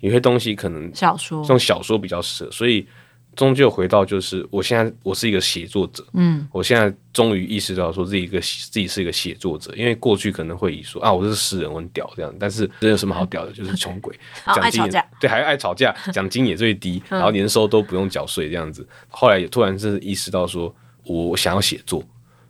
[0.05, 2.87] 有些东西可能小说用小说比较适合，所以。
[3.37, 13.51] 终究回到就是，我现在我是一个写作者，嗯，我现在终于意识到说自己一个自己是一个写作者，因为过去可能会以说啊，我是诗人，我很屌这样，但是这有什么好屌的？
[13.51, 18.87] 就是穷鬼，奖金也对，还爱吵架， 奖金也最低，然后年收都不用缴税这样子。
[19.09, 22.05] 后来也突然是意识到说，我想要写作，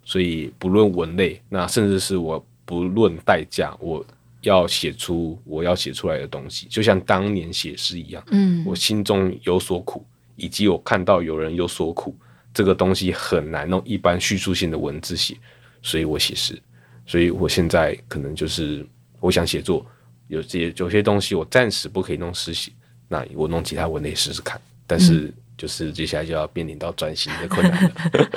[0.05, 4.05] 所以不论文类，那甚至是我不论代价，我
[4.45, 10.07] 要写出我要写出来的东西，就像当年写诗一样，嗯，我心中有所苦。
[10.37, 12.13] 以及我看到有人有所苦，
[12.53, 15.37] 这个东西很难用一般叙述性的文字写，
[15.81, 16.61] 所以我写诗。
[17.07, 18.85] 所以我现在可能就是
[19.21, 19.87] 我想写作，
[20.27, 22.73] 有些有些东西我暂时不可以弄诗写，
[23.07, 24.61] 那我弄其他文类试试看。
[24.89, 27.93] 但是就是接下来就要面临到转型的困难了。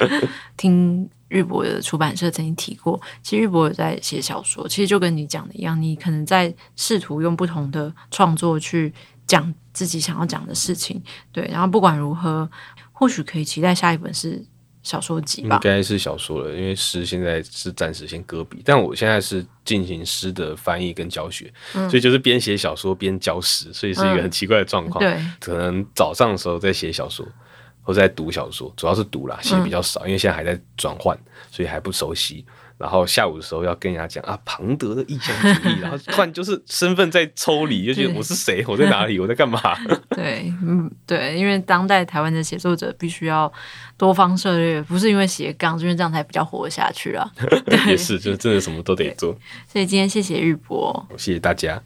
[0.57, 8.93] 听日博的出版社曾经提过，其实日博有在写小说，其实就跟你讲的一样，你可能在试图用不同的创作去。
[9.27, 11.03] 讲自己想要讲的事情，
[11.33, 12.49] 对，然后不管如何，
[12.93, 14.41] 或许可以期待下一本是
[14.87, 15.57] 小说集吧。
[15.57, 25.03] 应该是小说了，因为诗现在是暂时先搁笔，但我现在是进行诗的翻译跟教学，嗯、所以就是边写小说边教诗，所以是一个很奇怪的状况。
[25.03, 27.27] 嗯、对，可能早上的时候在写小说，
[27.81, 31.19] 或者在读小说，主要是读啦，写比较少，嗯、因为现在还在转换，
[31.51, 32.45] 所以还不熟悉。
[32.77, 39.59] 然后下午的时候要跟人家讲啊，庞德的意象主义， 然后突然就是身份在抽离，就觉得我是谁，我在哪里， 我在干嘛？
[40.09, 43.51] 对，嗯，对，因为当代台湾的写作者必须要
[43.97, 47.29] 多方涉猎，不是因为斜杠，因为这样才比较活下去啊。
[47.87, 49.35] 也是，就真的什么都得做。
[49.67, 51.81] 所以今天谢谢玉博，谢谢大家。